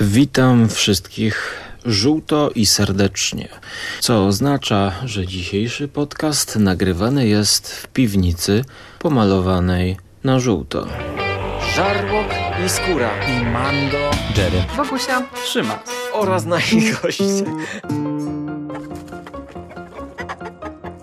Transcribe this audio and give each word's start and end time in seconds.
Witam 0.00 0.68
wszystkich 0.68 1.60
żółto 1.84 2.50
i 2.54 2.66
serdecznie, 2.66 3.48
co 4.00 4.26
oznacza, 4.26 4.92
że 5.04 5.26
dzisiejszy 5.26 5.88
podcast 5.88 6.56
nagrywany 6.56 7.28
jest 7.28 7.72
w 7.72 7.88
piwnicy 7.88 8.64
pomalowanej 8.98 9.96
na 10.24 10.40
żółto. 10.40 10.86
Żarłok 11.74 12.26
i 12.66 12.68
Skóra 12.68 13.10
i 13.26 13.44
Mando, 13.44 14.10
Jerry, 14.36 14.64
Bogusia, 14.76 15.22
Trzyma 15.44 15.82
oraz 16.12 16.44
nasi 16.44 16.92
goście. 17.02 17.44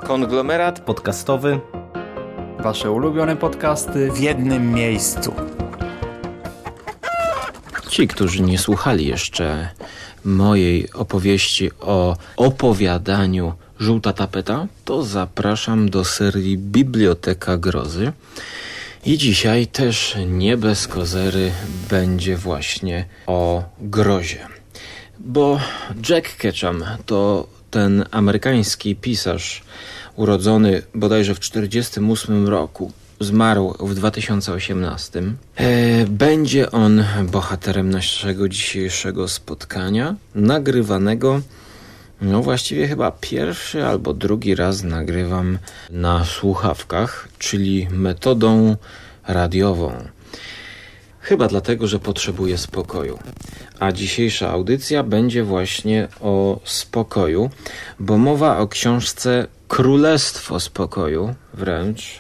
Konglomerat 0.04 0.80
podcastowy. 0.80 1.60
Wasze 2.60 2.92
ulubione 2.92 3.36
podcasty 3.36 4.12
w 4.12 4.20
jednym 4.20 4.72
miejscu. 4.72 5.51
Ci, 7.92 8.08
którzy 8.08 8.42
nie 8.42 8.58
słuchali 8.58 9.08
jeszcze 9.08 9.70
mojej 10.26 10.92
opowieści 10.94 11.72
o 11.80 12.18
opowiadaniu 12.38 13.54
Żółta 13.80 14.14
Tapeta, 14.14 14.68
to 14.86 15.04
zapraszam 15.04 15.90
do 15.90 16.06
serii 16.06 16.58
Biblioteka 16.58 17.58
Grozy. 17.58 18.12
I 19.06 19.18
dzisiaj 19.18 19.68
też 19.68 20.16
nie 20.28 20.58
bez 20.58 20.88
kozery 20.88 21.52
będzie 21.90 22.38
właśnie 22.38 23.06
o 23.28 23.64
grozie. 23.82 24.48
Bo 25.20 25.60
Jack 26.10 26.38
Ketchum 26.38 26.84
to 27.06 27.48
ten 27.72 28.06
amerykański 28.12 28.96
pisarz 28.96 29.64
urodzony 30.16 30.82
bodajże 30.96 31.36
w 31.36 31.40
1948 31.40 32.48
roku 32.48 32.92
zmarł 33.24 33.74
w 33.80 33.96
2018. 33.96 35.24
E, 35.56 36.06
będzie 36.06 36.72
on 36.72 37.04
bohaterem 37.32 37.90
naszego 37.90 38.50
dzisiejszego 38.50 39.28
spotkania, 39.28 40.16
nagrywanego. 40.36 41.42
No, 42.22 42.42
właściwie 42.42 42.88
chyba 42.88 43.12
pierwszy 43.12 43.86
albo 43.86 44.14
drugi 44.14 44.56
raz 44.56 44.84
nagrywam 44.84 45.58
na 45.90 46.26
słuchawkach, 46.26 47.28
czyli 47.40 47.88
metodą 47.92 48.76
radiową. 49.28 49.94
Chyba 51.20 51.48
dlatego, 51.48 51.88
że 51.88 52.00
potrzebuję 52.00 52.58
spokoju. 52.58 53.20
A 53.80 53.92
dzisiejsza 53.92 54.50
audycja 54.50 55.04
będzie 55.04 55.44
właśnie 55.44 56.08
o 56.22 56.60
spokoju, 56.64 57.50
bo 58.00 58.18
mowa 58.18 58.58
o 58.58 58.68
książce 58.68 59.48
Królestwo 59.68 60.60
Spokoju 60.60 61.36
wręcz 61.54 62.20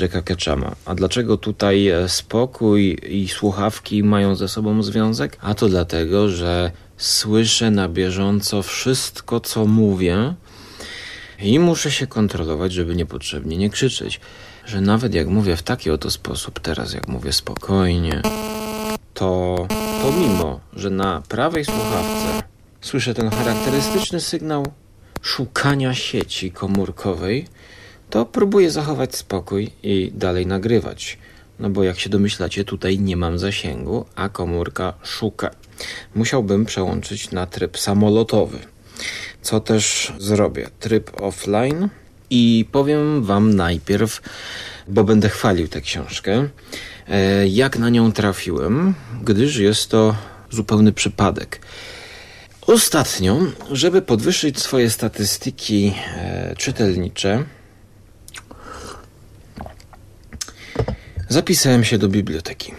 Jacka 0.00 0.22
Ketchama. 0.22 0.76
A 0.84 0.94
dlaczego 0.94 1.36
tutaj 1.36 1.88
e, 1.88 2.08
spokój 2.08 2.98
i 3.08 3.28
słuchawki 3.28 4.02
mają 4.02 4.36
ze 4.36 4.48
sobą 4.48 4.82
związek? 4.82 5.38
A 5.40 5.54
to 5.54 5.68
dlatego, 5.68 6.28
że 6.28 6.70
słyszę 6.96 7.70
na 7.70 7.88
bieżąco 7.88 8.62
wszystko, 8.62 9.40
co 9.40 9.66
mówię 9.66 10.34
i 11.42 11.58
muszę 11.58 11.90
się 11.90 12.06
kontrolować, 12.06 12.72
żeby 12.72 12.96
niepotrzebnie 12.96 13.56
nie 13.56 13.70
krzyczeć. 13.70 14.20
Że 14.66 14.80
nawet 14.80 15.14
jak 15.14 15.28
mówię 15.28 15.56
w 15.56 15.62
taki 15.62 15.90
oto 15.90 16.10
sposób, 16.10 16.60
teraz 16.60 16.92
jak 16.92 17.08
mówię 17.08 17.32
spokojnie, 17.32 18.22
to 19.14 19.56
pomimo, 20.02 20.60
że 20.72 20.90
na 20.90 21.22
prawej 21.28 21.64
słuchawce 21.64 22.42
słyszę 22.80 23.14
ten 23.14 23.30
charakterystyczny 23.30 24.20
sygnał 24.20 24.66
szukania 25.22 25.94
sieci 25.94 26.50
komórkowej, 26.50 27.46
to 28.10 28.24
próbuję 28.24 28.70
zachować 28.70 29.16
spokój 29.16 29.70
i 29.82 30.12
dalej 30.14 30.46
nagrywać. 30.46 31.18
No 31.58 31.70
bo 31.70 31.84
jak 31.84 31.98
się 31.98 32.10
domyślacie, 32.10 32.64
tutaj 32.64 32.98
nie 32.98 33.16
mam 33.16 33.38
zasięgu, 33.38 34.04
a 34.14 34.28
komórka 34.28 34.94
szuka. 35.02 35.50
Musiałbym 36.14 36.64
przełączyć 36.64 37.30
na 37.30 37.46
tryb 37.46 37.78
samolotowy, 37.78 38.58
co 39.42 39.60
też 39.60 40.12
zrobię. 40.18 40.68
Tryb 40.80 41.20
offline 41.20 41.88
i 42.30 42.66
powiem 42.72 43.24
Wam 43.24 43.54
najpierw, 43.54 44.20
bo 44.88 45.04
będę 45.04 45.28
chwalił 45.28 45.68
tę 45.68 45.80
książkę, 45.80 46.48
e, 47.08 47.48
jak 47.48 47.78
na 47.78 47.88
nią 47.90 48.12
trafiłem, 48.12 48.94
gdyż 49.22 49.56
jest 49.56 49.90
to 49.90 50.16
zupełny 50.50 50.92
przypadek. 50.92 51.60
Ostatnio, 52.66 53.38
żeby 53.72 54.02
podwyższyć 54.02 54.60
swoje 54.60 54.90
statystyki 54.90 55.94
e, 56.16 56.54
czytelnicze, 56.58 57.44
zapisałem 61.28 61.84
się 61.84 61.98
do 61.98 62.08
biblioteki. 62.08 62.72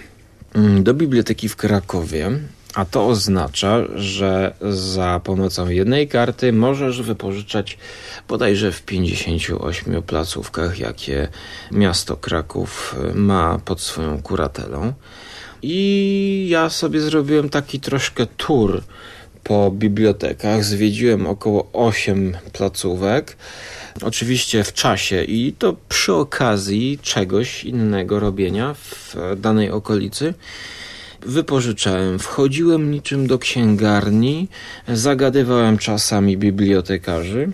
Mm, 0.54 0.84
do 0.84 0.94
biblioteki 0.94 1.50
w 1.50 1.56
Krakowie, 1.56 2.32
a 2.74 2.86
to 2.86 3.08
oznacza, 3.08 3.84
że 3.96 4.54
za 4.72 5.22
pomocą 5.24 5.70
jednej 5.70 6.08
karty 6.08 6.54
możesz 6.54 7.02
wypożyczać 7.02 7.78
bodajże 8.28 8.72
w 8.72 8.82
58 8.82 10.04
placówkach, 10.04 10.80
jakie 10.80 11.28
miasto 11.72 12.18
Kraków 12.18 12.96
ma 13.14 13.60
pod 13.66 13.82
swoją 13.82 14.22
kuratelą. 14.22 14.94
I 15.62 16.48
ja 16.50 16.70
sobie 16.70 17.02
zrobiłem 17.02 17.50
taki 17.50 17.80
troszkę 17.80 18.26
tour 18.26 18.84
po 19.44 19.72
bibliotekach. 19.72 20.64
Zwiedziłem 20.64 21.28
około 21.28 21.70
8 21.74 22.38
placówek. 22.54 23.38
Oczywiście 24.02 24.64
w 24.64 24.74
czasie 24.74 25.24
i 25.24 25.54
to 25.54 25.76
przy 25.90 26.14
okazji 26.14 27.00
czegoś 27.02 27.64
innego 27.64 28.20
robienia 28.20 28.74
w 28.74 29.16
danej 29.38 29.72
okolicy. 29.72 30.34
Wypożyczałem, 31.22 32.20
wchodziłem 32.20 32.92
niczym 32.92 33.28
do 33.28 33.40
księgarni, 33.40 34.48
zagadywałem 34.88 35.78
czasami 35.78 36.38
bibliotekarzy 36.38 37.52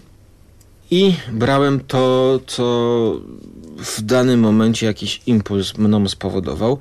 i 0.91 1.15
brałem 1.31 1.79
to, 1.79 2.39
co 2.47 2.63
w 3.77 4.01
danym 4.01 4.39
momencie 4.39 4.85
jakiś 4.85 5.21
impuls 5.27 5.77
mną 5.77 6.09
spowodował. 6.09 6.77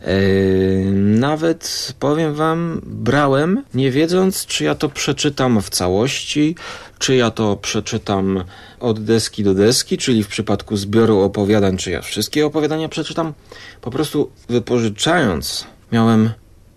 Yy, 0.00 0.92
nawet 0.94 1.94
powiem 1.98 2.34
Wam, 2.34 2.80
brałem, 2.84 3.64
nie 3.74 3.90
wiedząc, 3.90 4.46
czy 4.46 4.64
ja 4.64 4.74
to 4.74 4.88
przeczytam 4.88 5.62
w 5.62 5.70
całości, 5.70 6.56
czy 6.98 7.16
ja 7.16 7.30
to 7.30 7.56
przeczytam 7.56 8.44
od 8.80 9.04
deski 9.04 9.44
do 9.44 9.54
deski, 9.54 9.98
czyli 9.98 10.24
w 10.24 10.28
przypadku 10.28 10.76
zbioru 10.76 11.20
opowiadań, 11.20 11.76
czy 11.76 11.90
ja 11.90 12.02
wszystkie 12.02 12.46
opowiadania 12.46 12.88
przeczytam. 12.88 13.32
Po 13.80 13.90
prostu 13.90 14.30
wypożyczając, 14.48 15.66
miałem 15.92 16.30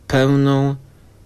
pełną 0.08 0.76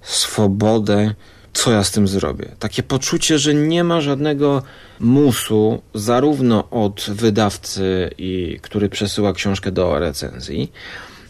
swobodę, 0.02 1.14
co 1.54 1.72
ja 1.72 1.84
z 1.84 1.92
tym 1.92 2.08
zrobię. 2.08 2.56
Takie 2.60 2.84
poczucie, 2.84 3.40
że 3.40 3.54
nie 3.54 3.84
ma 3.84 4.02
żadnego 4.02 4.64
musu, 5.00 5.82
zarówno 5.94 6.70
od 6.70 7.06
wydawcy, 7.10 8.10
i, 8.18 8.60
który 8.62 8.90
przesyła 8.90 9.34
książkę 9.34 9.72
do 9.72 10.00
recenzji, 10.00 10.72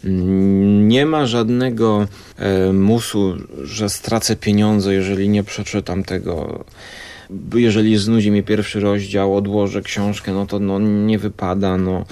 nie 0.04 1.06
ma 1.06 1.26
żadnego 1.26 2.06
e, 2.36 2.72
musu, 2.72 3.36
że 3.62 3.88
stracę 3.88 4.36
pieniądze, 4.36 4.94
jeżeli 4.94 5.28
nie 5.28 5.44
przeczytam 5.44 6.04
tego. 6.04 6.64
Jeżeli 7.54 7.96
znudzi 7.96 8.30
mi 8.30 8.42
pierwszy 8.42 8.80
rozdział, 8.80 9.36
odłożę 9.36 9.82
książkę, 9.82 10.32
no 10.32 10.46
to 10.46 10.58
no, 10.58 10.78
nie 10.78 11.18
wypada. 11.18 11.76
No. 11.76 12.04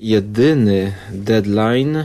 Jedyny 0.00 0.92
deadline 1.12 2.04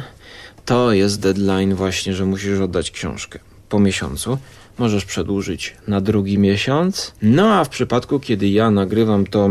to 0.65 0.93
jest 0.93 1.21
deadline 1.21 1.75
właśnie, 1.75 2.13
że 2.13 2.25
musisz 2.25 2.59
oddać 2.59 2.91
książkę 2.91 3.39
po 3.69 3.79
miesiącu. 3.79 4.37
Możesz 4.77 5.05
przedłużyć 5.05 5.75
na 5.87 6.01
drugi 6.01 6.37
miesiąc. 6.37 7.13
No 7.21 7.53
a 7.53 7.63
w 7.63 7.69
przypadku, 7.69 8.19
kiedy 8.19 8.49
ja 8.49 8.71
nagrywam 8.71 9.27
to 9.27 9.49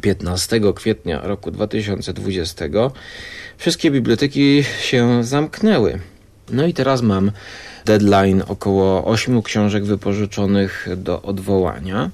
15 0.00 0.60
kwietnia 0.74 1.20
roku 1.22 1.50
2020, 1.50 2.64
wszystkie 3.58 3.90
biblioteki 3.90 4.64
się 4.80 5.24
zamknęły. 5.24 5.98
No 6.50 6.66
i 6.66 6.74
teraz 6.74 7.02
mam 7.02 7.32
deadline 7.84 8.42
około 8.48 9.04
8 9.04 9.42
książek 9.42 9.84
wypożyczonych 9.84 10.88
do 10.96 11.22
odwołania. 11.22 12.10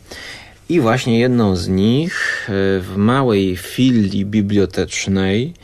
I 0.69 0.81
właśnie 0.81 1.19
jedną 1.19 1.57
z 1.57 1.69
nich 1.69 2.47
e, 2.49 2.53
w 2.81 2.93
małej 2.97 3.57
filii 3.57 4.25
bibliotecznej 4.25 5.55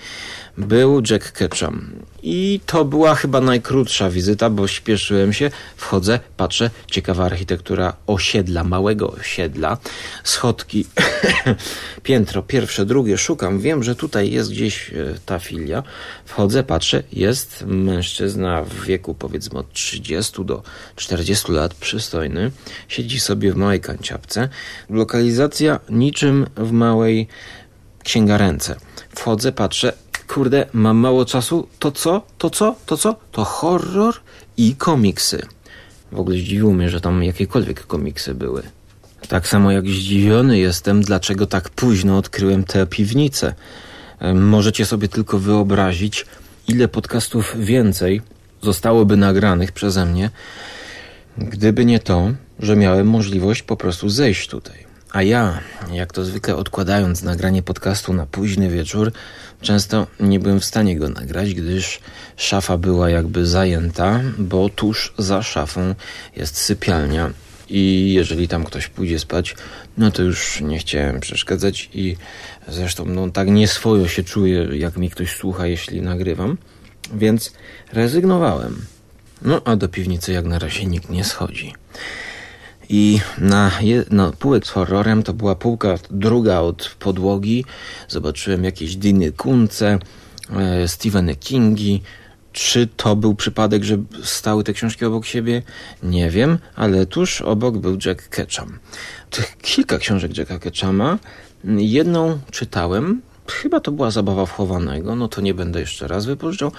był 0.59 1.03
Jack 1.11 1.33
Ketchum. 1.33 1.93
I 2.23 2.61
to 2.67 2.85
była 2.85 3.15
chyba 3.15 3.41
najkrótsza 3.41 4.11
wizyta, 4.11 4.51
bo 4.51 4.69
śpieszyłem 4.69 5.33
się, 5.33 5.51
wchodzę, 5.77 6.21
patrzę, 6.37 6.71
ciekawa 6.91 7.25
architektura 7.25 7.97
osiedla, 8.07 8.65
małego 8.65 9.13
osiedla, 9.13 9.79
schodki, 10.25 10.87
piętro 12.03 12.43
pierwsze, 12.43 12.87
drugie, 12.87 13.19
szukam, 13.19 13.61
wiem, 13.61 13.83
że 13.83 13.95
tutaj 13.95 14.31
jest 14.31 14.51
gdzieś 14.51 14.91
e, 14.91 14.95
ta 15.27 15.39
filia, 15.39 15.83
wchodzę, 16.25 16.63
patrzę, 16.63 17.03
jest 17.13 17.65
mężczyzna 17.67 18.65
w 18.65 18.85
wieku 18.85 19.15
powiedzmy 19.15 19.59
od 19.59 19.73
30 19.73 20.45
do 20.45 20.63
40 20.97 21.53
lat, 21.53 21.75
przystojny, 21.75 22.51
siedzi 22.89 23.21
sobie 23.21 23.53
w 23.53 23.57
małej 23.57 23.81
kanciapce, 23.81 24.49
lokalizacja 24.91 25.81
niczym 25.89 26.47
w 26.57 26.73
małej 26.73 27.29
księgarence. 28.05 28.77
Wchodzę, 29.15 29.53
patrzę, 29.53 29.93
kurde, 30.35 30.67
mam 30.73 30.97
mało 30.97 31.25
czasu, 31.25 31.69
to 31.79 31.91
co? 31.91 32.23
To 32.39 32.51
co? 32.51 32.77
To 32.87 32.97
co? 32.97 33.17
To 33.33 33.45
horror 33.45 34.15
i 34.57 34.75
komiksy. 34.75 35.47
W 36.13 36.21
ogóle 36.21 36.37
zdziwiło 36.37 36.73
mnie, 36.73 36.91
że 36.91 37.01
tam 37.01 37.25
jakiekolwiek 37.25 37.87
komiksy 37.87 38.35
były. 38.35 38.63
Tak 39.29 39.49
samo 39.49 39.73
jak 39.73 39.89
zdziwiony 39.89 40.59
jestem, 40.59 41.03
dlaczego 41.03 41.47
tak 41.47 41.71
późno 41.71 42.19
odkryłem 42.19 42.65
tę 42.65 42.87
piwnicę. 42.87 43.55
Możecie 44.35 44.87
sobie 44.87 45.09
tylko 45.09 45.39
wyobrazić, 45.39 46.27
ile 46.69 46.89
podcastów 46.89 47.55
więcej 47.59 48.23
zostałoby 48.63 49.17
nagranych 49.17 49.73
przeze 49.73 50.07
mnie, 50.07 50.31
gdyby 51.39 51.85
nie 51.85 52.01
to, 52.01 52.31
że 52.59 52.77
miałem 52.77 53.07
możliwość 53.07 53.63
po 53.63 53.77
prostu 53.77 54.09
zejść 54.09 54.49
tutaj. 54.49 54.93
A 55.13 55.23
ja, 55.23 55.61
jak 55.93 56.13
to 56.13 56.25
zwykle 56.25 56.57
odkładając 56.57 57.23
nagranie 57.23 57.63
podcastu 57.63 58.13
na 58.13 58.27
późny 58.27 58.69
wieczór, 58.69 59.13
często 59.63 60.07
nie 60.21 60.41
byłem 60.41 60.61
w 60.61 60.65
stanie 60.65 60.97
go 60.97 61.09
nagrać, 61.09 61.55
gdyż 61.55 62.01
szafa 62.37 62.79
była 62.79 63.11
jakby 63.11 63.47
zajęta, 63.47 64.21
bo 64.39 64.69
tuż 64.69 65.15
za 65.19 65.43
szafą 65.43 65.95
jest 66.37 66.57
sypialnia. 66.57 67.31
I 67.69 68.13
jeżeli 68.13 68.49
tam 68.49 68.65
ktoś 68.65 68.89
pójdzie 68.89 69.19
spać, 69.19 69.57
no 69.99 70.11
to 70.11 70.23
już 70.23 70.61
nie 70.61 70.79
chciałem 70.79 71.21
przeszkadzać 71.21 71.91
i 71.95 72.17
zresztą 72.69 73.05
no, 73.05 73.31
tak 73.31 73.49
nieswojo 73.49 74.09
się 74.09 74.25
czuję, 74.25 74.69
jak 74.73 74.97
mi 74.97 75.11
ktoś 75.11 75.37
słucha, 75.37 75.67
jeśli 75.67 76.03
nagrywam. 76.03 76.59
Więc 77.15 77.53
rezygnowałem. 77.93 78.85
No 79.43 79.63
a 79.65 79.77
do 79.77 79.89
piwnicy 79.89 80.33
jak 80.33 80.45
na 80.45 80.59
razie 80.59 80.87
nikt 80.87 81.11
nie 81.11 81.25
schodzi. 81.25 81.75
I 82.95 83.21
na, 83.39 83.71
na 84.11 84.33
półek 84.33 84.67
z 84.67 84.71
horrorem 84.71 85.23
to 85.23 85.35
była 85.35 85.55
półka 85.55 85.95
druga 86.11 86.59
od 86.59 86.97
podłogi. 86.99 87.65
Zobaczyłem 88.09 88.65
jakieś 88.65 88.97
Diny 88.97 89.33
Kunce, 89.33 89.99
e, 91.27 91.37
Kingi. 91.37 92.03
Czy 92.53 92.87
to 92.87 93.17
był 93.17 93.35
przypadek, 93.35 93.85
że 93.85 93.97
stały 94.23 94.65
te 94.65 94.73
książki 94.73 95.05
obok 95.05 95.27
siebie? 95.27 95.63
Nie 96.03 96.31
wiem, 96.31 96.59
ale 96.77 97.07
tuż 97.07 97.41
obok 97.41 97.79
był 97.79 97.99
Jack 98.07 98.29
Ketchum. 98.29 98.79
Tych 99.31 99.57
kilka 99.63 99.99
książek 99.99 100.39
Jacka 100.39 100.59
Ketchuma. 100.59 101.19
Jedną 101.65 102.39
czytałem, 102.51 103.23
chyba 103.49 103.81
to 103.81 103.93
była 103.93 104.11
zabawa 104.11 104.47
wchowanego, 104.47 105.17
no 105.17 105.29
to 105.29 105.41
nie 105.41 105.55
będę 105.55 105.81
jeszcze 105.81 106.09
raz 106.09 106.27
wypożyczał. 106.27 106.73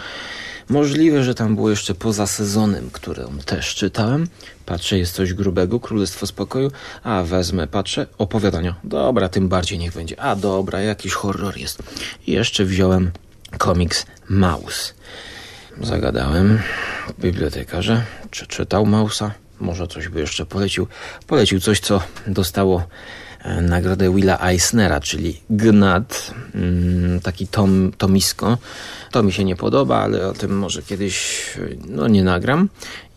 Możliwe, 0.69 1.23
że 1.23 1.35
tam 1.35 1.55
było 1.55 1.69
jeszcze 1.69 1.95
poza 1.95 2.27
sezonem, 2.27 2.89
którą 2.91 3.37
też 3.45 3.75
czytałem. 3.75 4.27
Patrzę, 4.65 4.97
jest 4.97 5.15
coś 5.15 5.33
grubego, 5.33 5.79
Królestwo 5.79 6.27
Spokoju. 6.27 6.71
A, 7.03 7.23
wezmę, 7.23 7.67
patrzę, 7.67 8.07
opowiadania. 8.17 8.75
Dobra, 8.83 9.29
tym 9.29 9.49
bardziej 9.49 9.79
niech 9.79 9.93
będzie. 9.93 10.19
A, 10.19 10.35
dobra, 10.35 10.81
jakiś 10.81 11.13
horror 11.13 11.57
jest. 11.57 11.83
I 12.27 12.31
jeszcze 12.31 12.65
wziąłem 12.65 13.11
komiks 13.57 14.05
Maus. 14.29 14.93
Zagadałem 15.81 16.59
bibliotekarza, 17.19 18.01
czy 18.31 18.47
czytał 18.47 18.85
Mausa. 18.85 19.31
Może 19.59 19.87
coś 19.87 20.07
by 20.07 20.19
jeszcze 20.19 20.45
polecił. 20.45 20.87
Polecił 21.27 21.59
coś, 21.59 21.79
co 21.79 22.01
dostało 22.27 22.83
nagrodę 23.61 24.15
Willa 24.15 24.39
Eisnera, 24.39 24.99
czyli 24.99 25.41
Gnat, 25.49 26.33
mm, 26.55 27.19
taki 27.19 27.47
tom, 27.47 27.91
tomisko. 27.97 28.57
To 29.11 29.23
mi 29.23 29.31
się 29.31 29.43
nie 29.43 29.55
podoba, 29.55 29.97
ale 29.97 30.27
o 30.27 30.33
tym 30.33 30.57
może 30.57 30.81
kiedyś 30.81 31.45
no, 31.87 32.07
nie 32.07 32.23
nagram. 32.23 32.69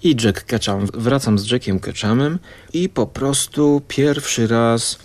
I 0.03 0.17
Jack 0.25 0.45
Ketchum. 0.45 0.87
Wracam 0.95 1.39
z 1.39 1.51
Jackiem 1.51 1.81
Ketchumem 1.81 2.39
i 2.73 2.89
po 2.89 3.07
prostu 3.07 3.83
pierwszy 3.89 4.47
raz 4.47 4.99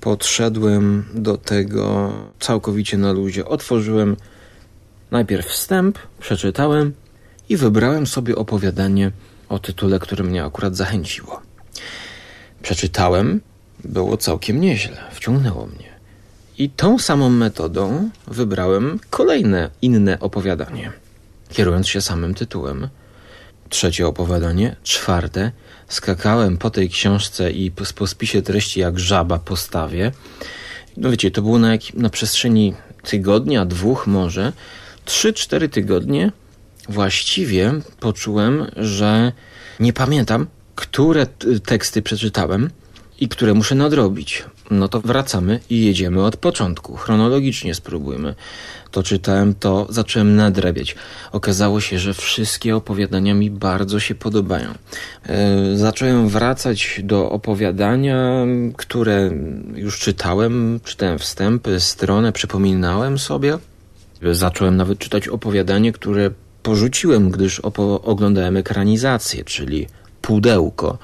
podszedłem 0.00 1.04
do 1.14 1.36
tego 1.36 2.12
całkowicie 2.40 2.98
na 2.98 3.12
luzie. 3.12 3.44
Otworzyłem 3.44 4.16
najpierw 5.10 5.46
wstęp, 5.46 5.98
przeczytałem 6.20 6.92
i 7.48 7.56
wybrałem 7.56 8.06
sobie 8.06 8.36
opowiadanie 8.36 9.12
o 9.48 9.58
tytule, 9.58 9.98
które 9.98 10.24
mnie 10.24 10.44
akurat 10.44 10.76
zachęciło. 10.76 11.40
Przeczytałem 12.62 13.40
było 13.84 14.16
całkiem 14.16 14.60
nieźle, 14.60 14.96
wciągnęło 15.12 15.66
mnie. 15.66 15.92
I 16.58 16.70
tą 16.70 16.98
samą 16.98 17.30
metodą 17.30 18.10
wybrałem 18.26 19.00
kolejne 19.10 19.70
inne 19.82 20.20
opowiadanie, 20.20 20.92
kierując 21.48 21.88
się 21.88 22.00
samym 22.00 22.34
tytułem. 22.34 22.88
Trzecie 23.68 24.06
opowiadanie, 24.06 24.76
czwarte, 24.82 25.52
skakałem 25.88 26.58
po 26.58 26.70
tej 26.70 26.90
książce 26.90 27.50
i 27.50 27.70
po, 27.70 27.84
po 27.94 28.06
spisie 28.06 28.42
treści 28.42 28.80
jak 28.80 29.00
żaba 29.00 29.38
postawie. 29.38 30.12
No 30.96 31.10
wiecie, 31.10 31.30
to 31.30 31.42
było 31.42 31.58
na, 31.58 31.72
jak, 31.72 31.94
na 31.94 32.10
przestrzeni 32.10 32.74
tygodnia, 33.02 33.64
dwóch 33.64 34.06
może, 34.06 34.52
trzy, 35.04 35.32
cztery 35.32 35.68
tygodnie 35.68 36.32
właściwie 36.88 37.72
poczułem, 38.00 38.66
że 38.76 39.32
nie 39.80 39.92
pamiętam, 39.92 40.46
które 40.74 41.26
teksty 41.64 42.02
przeczytałem, 42.02 42.70
i 43.22 43.28
które 43.28 43.54
muszę 43.54 43.74
nadrobić. 43.74 44.44
No 44.70 44.88
to 44.88 45.00
wracamy 45.00 45.60
i 45.70 45.84
jedziemy 45.84 46.24
od 46.24 46.36
początku. 46.36 46.96
Chronologicznie 46.96 47.74
spróbujmy. 47.74 48.34
To 48.90 49.02
czytałem, 49.02 49.54
to 49.54 49.86
zacząłem 49.90 50.36
nadrabiać. 50.36 50.96
Okazało 51.32 51.80
się, 51.80 51.98
że 51.98 52.14
wszystkie 52.14 52.76
opowiadania 52.76 53.34
mi 53.34 53.50
bardzo 53.50 54.00
się 54.00 54.14
podobają. 54.14 54.68
E, 55.26 55.76
zacząłem 55.76 56.28
wracać 56.28 57.00
do 57.04 57.30
opowiadania, 57.30 58.46
które 58.76 59.30
już 59.74 59.98
czytałem, 59.98 60.80
czytałem 60.84 61.18
wstępy, 61.18 61.80
stronę, 61.80 62.32
przypominałem 62.32 63.18
sobie. 63.18 63.58
Zacząłem 64.32 64.76
nawet 64.76 64.98
czytać 64.98 65.28
opowiadanie, 65.28 65.92
które 65.92 66.30
porzuciłem, 66.62 67.30
gdyż 67.30 67.60
oglądałem 68.04 68.56
ekranizację, 68.56 69.44
czyli 69.44 69.86
Pudełko. 70.22 70.98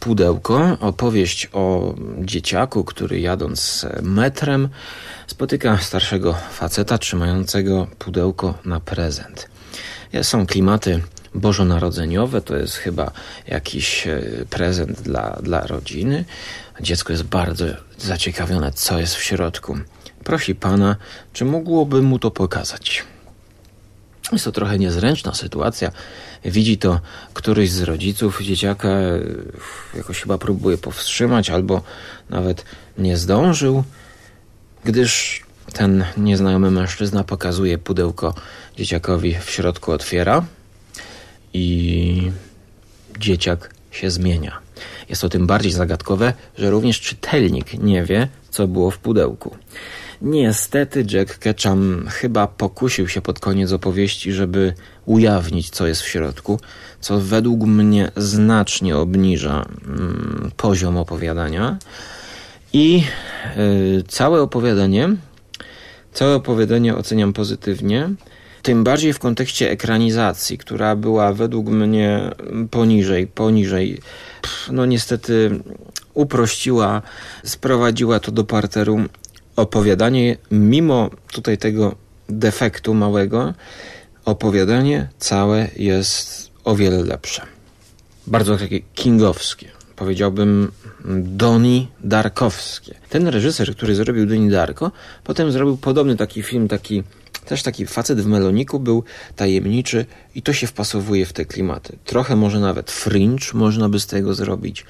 Pudełko, 0.00 0.76
opowieść 0.80 1.48
o 1.52 1.94
dzieciaku, 2.20 2.84
który 2.84 3.20
jadąc 3.20 3.86
metrem 4.02 4.68
spotyka 5.26 5.78
starszego 5.78 6.34
faceta 6.52 6.98
trzymającego 6.98 7.86
pudełko 7.98 8.54
na 8.64 8.80
prezent. 8.80 9.48
Są 10.22 10.46
klimaty 10.46 11.02
bożonarodzeniowe, 11.34 12.40
to 12.40 12.56
jest 12.56 12.76
chyba 12.76 13.10
jakiś 13.48 14.06
e, 14.06 14.20
prezent 14.50 15.00
dla, 15.00 15.38
dla 15.42 15.66
rodziny. 15.66 16.24
Dziecko 16.80 17.12
jest 17.12 17.24
bardzo 17.24 17.64
zaciekawione, 17.98 18.72
co 18.72 18.98
jest 18.98 19.14
w 19.14 19.22
środku. 19.22 19.78
Prosi 20.24 20.54
pana, 20.54 20.96
czy 21.32 21.44
mógłby 21.44 22.02
mu 22.02 22.18
to 22.18 22.30
pokazać. 22.30 23.04
Jest 24.32 24.44
to 24.44 24.52
trochę 24.52 24.78
niezręczna 24.78 25.34
sytuacja. 25.34 25.90
Widzi 26.44 26.78
to 26.78 27.00
któryś 27.34 27.70
z 27.70 27.82
rodziców 27.82 28.42
dzieciaka, 28.42 28.88
jakoś 29.94 30.20
chyba 30.20 30.38
próbuje 30.38 30.78
powstrzymać, 30.78 31.50
albo 31.50 31.82
nawet 32.30 32.64
nie 32.98 33.16
zdążył, 33.16 33.84
gdyż 34.84 35.42
ten 35.72 36.04
nieznajomy 36.16 36.70
mężczyzna 36.70 37.24
pokazuje 37.24 37.78
pudełko 37.78 38.34
dzieciakowi 38.76 39.36
w 39.44 39.50
środku, 39.50 39.92
otwiera 39.92 40.44
i 41.54 42.32
dzieciak 43.18 43.74
się 43.90 44.10
zmienia. 44.10 44.58
Jest 45.08 45.22
to 45.22 45.28
tym 45.28 45.46
bardziej 45.46 45.72
zagadkowe, 45.72 46.32
że 46.58 46.70
również 46.70 47.00
czytelnik 47.00 47.74
nie 47.74 48.04
wie, 48.04 48.28
co 48.50 48.68
było 48.68 48.90
w 48.90 48.98
pudełku. 48.98 49.56
Niestety 50.22 51.04
Jack 51.12 51.38
Ketchum 51.38 52.06
chyba 52.08 52.46
pokusił 52.46 53.08
się 53.08 53.20
pod 53.20 53.40
koniec 53.40 53.72
opowieści, 53.72 54.32
żeby 54.32 54.74
ujawnić, 55.06 55.70
co 55.70 55.86
jest 55.86 56.02
w 56.02 56.08
środku, 56.08 56.60
co 57.00 57.20
według 57.20 57.64
mnie 57.64 58.10
znacznie 58.16 58.96
obniża 58.96 59.66
mm, 59.86 60.50
poziom 60.56 60.96
opowiadania. 60.96 61.78
I 62.72 63.04
y, 63.56 64.02
całe 64.08 64.42
opowiadanie, 64.42 65.08
całe 66.12 66.34
opowiadanie 66.34 66.96
oceniam 66.96 67.32
pozytywnie, 67.32 68.10
tym 68.62 68.84
bardziej 68.84 69.12
w 69.12 69.18
kontekście 69.18 69.70
ekranizacji, 69.70 70.58
która 70.58 70.96
była 70.96 71.32
według 71.32 71.66
mnie 71.66 72.30
poniżej, 72.70 73.26
poniżej. 73.26 74.00
Pff, 74.42 74.68
no 74.72 74.86
niestety 74.86 75.60
uprościła, 76.14 77.02
sprowadziła 77.44 78.20
to 78.20 78.32
do 78.32 78.44
parteru 78.44 79.00
opowiadanie, 79.56 80.36
mimo 80.50 81.10
tutaj 81.32 81.58
tego 81.58 81.94
defektu 82.28 82.94
małego, 82.94 83.54
opowiadanie 84.24 85.08
całe 85.18 85.68
jest 85.76 86.50
o 86.64 86.76
wiele 86.76 87.02
lepsze. 87.02 87.42
Bardzo 88.26 88.56
takie 88.56 88.80
kingowskie. 88.80 89.68
Powiedziałbym 89.96 90.72
Doni 91.18 91.88
Darkowskie. 92.00 92.94
Ten 93.08 93.28
reżyser, 93.28 93.76
który 93.76 93.94
zrobił 93.94 94.26
Doni 94.26 94.50
Darko, 94.50 94.92
potem 95.24 95.52
zrobił 95.52 95.76
podobny 95.76 96.16
taki 96.16 96.42
film, 96.42 96.68
taki 96.68 97.02
też 97.44 97.62
taki 97.62 97.86
facet 97.86 98.20
w 98.20 98.26
meloniku 98.26 98.80
był 98.80 99.04
tajemniczy 99.36 100.06
i 100.34 100.42
to 100.42 100.52
się 100.52 100.66
wpasowuje 100.66 101.26
w 101.26 101.32
te 101.32 101.44
klimaty. 101.44 101.98
Trochę 102.04 102.36
może 102.36 102.60
nawet 102.60 102.90
fringe 102.90 103.46
można 103.54 103.88
by 103.88 104.00
z 104.00 104.06
tego 104.06 104.34
zrobić. 104.34 104.84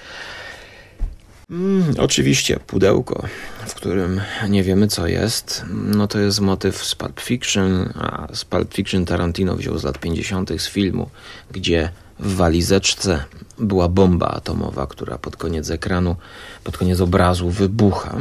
Mm, 1.53 1.95
oczywiście 1.99 2.61
pudełko, 2.67 3.27
w 3.67 3.75
którym 3.75 4.21
nie 4.49 4.63
wiemy 4.63 4.89
co 4.89 5.07
jest, 5.07 5.65
no 5.71 6.09
to 6.09 6.19
jest 6.19 6.41
motyw 6.41 6.85
z 6.85 6.95
Pulp 6.95 7.21
Fiction, 7.21 7.93
a 7.95 8.35
z 8.35 8.45
Pulp 8.45 8.75
Fiction 8.75 9.05
Tarantino 9.05 9.57
wziął 9.57 9.79
z 9.79 9.85
lat 9.85 9.99
50. 9.99 10.51
z 10.61 10.69
filmu, 10.69 11.11
gdzie 11.51 11.91
w 12.19 12.37
walizeczce 12.37 13.25
była 13.59 13.89
bomba 13.89 14.29
atomowa, 14.29 14.87
która 14.87 15.19
pod 15.19 15.37
koniec 15.37 15.71
ekranu, 15.71 16.17
pod 16.65 16.77
koniec 16.77 17.01
obrazu 17.01 17.51
wybucha. 17.51 18.17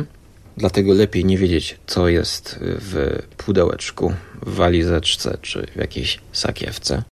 Dlatego 0.57 0.93
lepiej 0.93 1.25
nie 1.25 1.37
wiedzieć, 1.37 1.77
co 1.87 2.07
jest 2.07 2.59
w 2.61 3.21
pudełeczku, 3.37 4.13
w 4.41 4.55
walizeczce 4.55 5.37
czy 5.41 5.67
w 5.75 5.75
jakiejś 5.75 6.19
sakiewce. 6.31 7.03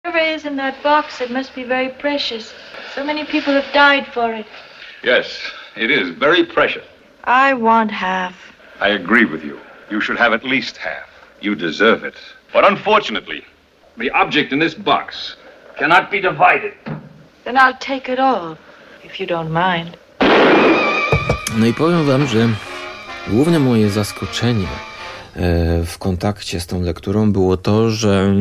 Yes, 5.04 5.57
it 5.78 5.90
is 5.90 6.10
very 6.10 6.44
precious. 6.44 6.84
I 7.24 7.54
want 7.54 7.90
half. 7.90 8.34
I 8.80 8.88
agree 8.88 9.24
with 9.24 9.44
you. 9.44 9.58
You 9.90 10.00
should 10.00 10.18
have 10.18 10.32
at 10.32 10.44
least 10.44 10.76
half. 10.76 11.08
You 11.40 11.54
deserve 11.54 12.04
it. 12.04 12.14
But 12.52 12.64
unfortunately, 12.64 13.42
the 13.96 14.10
object 14.10 14.52
in 14.52 14.58
this 14.58 14.74
box 14.74 15.36
cannot 15.78 16.10
be 16.10 16.20
divided. 16.20 16.74
Then 17.44 17.56
I'll 17.56 17.78
take 17.78 18.12
it 18.12 18.18
all, 18.18 18.56
if 19.04 19.20
you 19.20 19.26
don't 19.26 19.50
mind. 19.50 19.96
No 21.58 21.66
i 21.66 21.74
powiem 21.74 22.04
wam, 22.04 22.26
że 22.26 22.48
główne 23.28 23.58
moje 23.58 23.90
zaskoczenie 23.90 24.66
e, 25.36 25.84
w 25.86 25.98
kontakcie 25.98 26.60
z 26.60 26.66
tą 26.66 26.82
lekturą 26.82 27.32
było 27.32 27.56
to, 27.56 27.90
że 27.90 28.34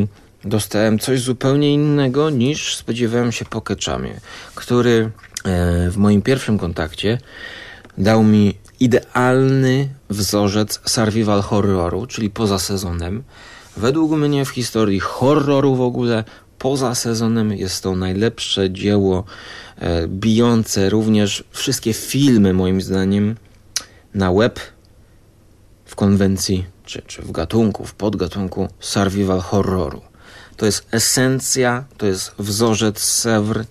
dostałem 0.45 0.99
coś 0.99 1.21
zupełnie 1.21 1.73
innego 1.73 2.29
niż 2.29 2.75
spodziewałem 2.75 3.31
się 3.31 3.45
po 3.45 3.61
Ketchamie, 3.61 4.19
który 4.55 5.11
e, 5.45 5.89
w 5.91 5.97
moim 5.97 6.21
pierwszym 6.21 6.57
kontakcie 6.57 7.17
dał 7.97 8.23
mi 8.23 8.57
idealny 8.79 9.89
wzorzec 10.09 10.81
survival 10.85 11.41
horroru, 11.41 12.07
czyli 12.07 12.29
poza 12.29 12.59
sezonem. 12.59 13.23
Według 13.77 14.11
mnie 14.11 14.45
w 14.45 14.49
historii 14.49 14.99
horroru 14.99 15.75
w 15.75 15.81
ogóle 15.81 16.23
poza 16.59 16.95
sezonem 16.95 17.51
jest 17.51 17.83
to 17.83 17.95
najlepsze 17.95 18.71
dzieło 18.71 19.23
e, 19.77 20.07
bijące 20.07 20.89
również 20.89 21.43
wszystkie 21.51 21.93
filmy 21.93 22.53
moim 22.53 22.81
zdaniem 22.81 23.35
na 24.13 24.33
web 24.33 24.59
w 25.85 25.95
konwencji 25.95 26.65
czy, 26.85 27.01
czy 27.01 27.21
w 27.21 27.31
gatunku, 27.31 27.85
w 27.85 27.93
podgatunku 27.93 28.67
survival 28.79 29.39
horroru. 29.39 30.06
To 30.57 30.65
jest 30.65 30.87
esencja, 30.91 31.85
to 31.97 32.05
jest 32.05 32.31
wzorzec 32.39 32.99
Sewr. 32.99 33.65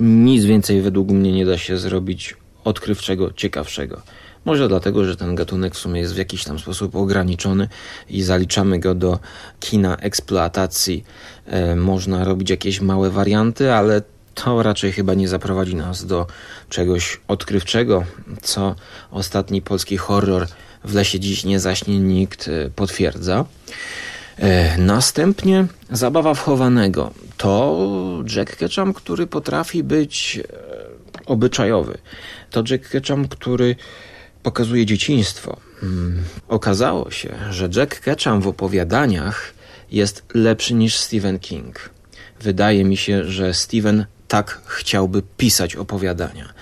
Nic 0.00 0.44
więcej 0.44 0.82
według 0.82 1.10
mnie 1.10 1.32
nie 1.32 1.46
da 1.46 1.58
się 1.58 1.78
zrobić 1.78 2.36
odkrywczego, 2.64 3.32
ciekawszego. 3.32 4.02
Może 4.44 4.68
dlatego, 4.68 5.04
że 5.04 5.16
ten 5.16 5.34
gatunek 5.34 5.74
w 5.74 5.78
sumie 5.78 6.00
jest 6.00 6.14
w 6.14 6.18
jakiś 6.18 6.44
tam 6.44 6.58
sposób 6.58 6.96
ograniczony 6.96 7.68
i 8.08 8.22
zaliczamy 8.22 8.78
go 8.78 8.94
do 8.94 9.18
kina 9.60 9.96
eksploatacji. 9.96 11.04
E, 11.46 11.76
można 11.76 12.24
robić 12.24 12.50
jakieś 12.50 12.80
małe 12.80 13.10
warianty, 13.10 13.72
ale 13.72 14.02
to 14.34 14.62
raczej 14.62 14.92
chyba 14.92 15.14
nie 15.14 15.28
zaprowadzi 15.28 15.74
nas 15.74 16.06
do 16.06 16.26
czegoś 16.68 17.20
odkrywczego, 17.28 18.04
co 18.42 18.74
ostatni 19.10 19.62
polski 19.62 19.96
horror 19.96 20.46
w 20.84 20.94
lesie 20.94 21.20
dziś 21.20 21.44
nie 21.44 21.60
zaśnie 21.60 22.00
nikt 22.00 22.48
e, 22.48 22.70
potwierdza. 22.70 23.44
E, 24.38 24.78
następnie 24.78 25.66
zabawa 25.90 26.34
wchowanego. 26.34 27.10
To 27.36 27.78
Jack 28.36 28.56
Ketchum, 28.56 28.94
który 28.94 29.26
potrafi 29.26 29.84
być 29.84 30.40
e, 30.44 31.26
obyczajowy. 31.26 31.98
To 32.50 32.62
Jack 32.70 32.88
Ketchum, 32.88 33.28
który 33.28 33.76
pokazuje 34.42 34.86
dzieciństwo. 34.86 35.56
Hmm. 35.80 36.22
Okazało 36.48 37.10
się, 37.10 37.34
że 37.50 37.68
Jack 37.76 38.00
Ketchum 38.00 38.40
w 38.40 38.48
opowiadaniach 38.48 39.54
jest 39.90 40.24
lepszy 40.34 40.74
niż 40.74 40.96
Stephen 40.96 41.38
King. 41.38 41.90
Wydaje 42.40 42.84
mi 42.84 42.96
się, 42.96 43.24
że 43.24 43.54
Stephen 43.54 44.06
tak 44.28 44.62
chciałby 44.66 45.22
pisać 45.36 45.76
opowiadania. 45.76 46.52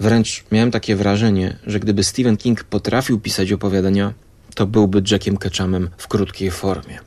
Wręcz 0.00 0.44
miałem 0.52 0.70
takie 0.70 0.96
wrażenie, 0.96 1.56
że 1.66 1.80
gdyby 1.80 2.04
Stephen 2.04 2.36
King 2.36 2.64
potrafił 2.64 3.20
pisać 3.20 3.52
opowiadania, 3.52 4.12
to 4.54 4.66
byłby 4.66 5.02
Jackiem 5.10 5.36
Ketchumem 5.36 5.90
w 5.96 6.08
krótkiej 6.08 6.50
formie. 6.50 6.98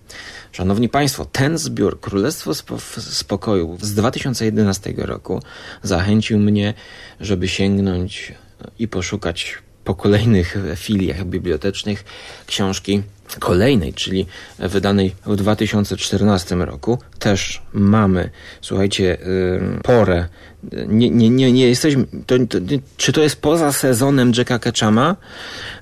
Szanowni 0.52 0.90
Państwo, 0.90 1.26
ten 1.26 1.58
zbiór 1.58 2.00
Królestwo 2.00 2.54
Spokoju 3.00 3.78
z 3.82 3.94
2011 3.94 4.94
roku 4.98 5.42
zachęcił 5.84 6.40
mnie, 6.40 6.74
żeby 7.20 7.48
sięgnąć 7.48 8.34
i 8.80 8.88
poszukać 8.88 9.58
po 9.84 9.96
kolejnych 9.96 10.58
filiach 10.76 11.26
bibliotecznych 11.26 12.04
książki 12.48 13.04
kolejnej, 13.40 13.94
czyli 13.94 14.26
wydanej 14.60 15.16
w 15.26 15.36
2014 15.36 16.56
roku. 16.56 17.00
Też 17.20 17.62
mamy, 17.74 18.30
słuchajcie, 18.62 19.18
porę. 19.84 20.28
Nie, 20.88 21.10
nie, 21.10 21.30
nie, 21.30 21.52
nie 21.52 21.68
jesteśmy. 21.68 22.06
To, 22.26 22.36
to, 22.50 22.58
czy 22.98 23.14
to 23.14 23.22
jest 23.22 23.42
poza 23.42 23.72
sezonem 23.72 24.32
Jacka 24.38 24.60
Ketchama? 24.60 25.16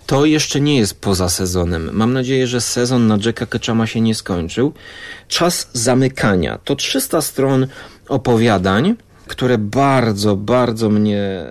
To 0.06 0.26
jeszcze 0.26 0.62
nie 0.62 0.78
jest 0.78 1.02
poza 1.02 1.30
sezonem. 1.30 1.90
Mam 1.94 2.14
nadzieję, 2.14 2.48
że 2.48 2.62
sezon 2.62 3.08
na 3.08 3.18
Jacka 3.26 3.46
Ketchama 3.46 3.88
się 3.88 4.02
nie 4.02 4.16
skończył. 4.16 4.74
Czas 5.28 5.70
zamykania. 5.74 6.60
To 6.64 6.76
300 6.76 7.22
stron 7.22 7.68
opowiadań, 8.08 8.96
które 9.32 9.58
bardzo, 9.58 10.36
bardzo 10.36 10.90
mnie 10.90 11.46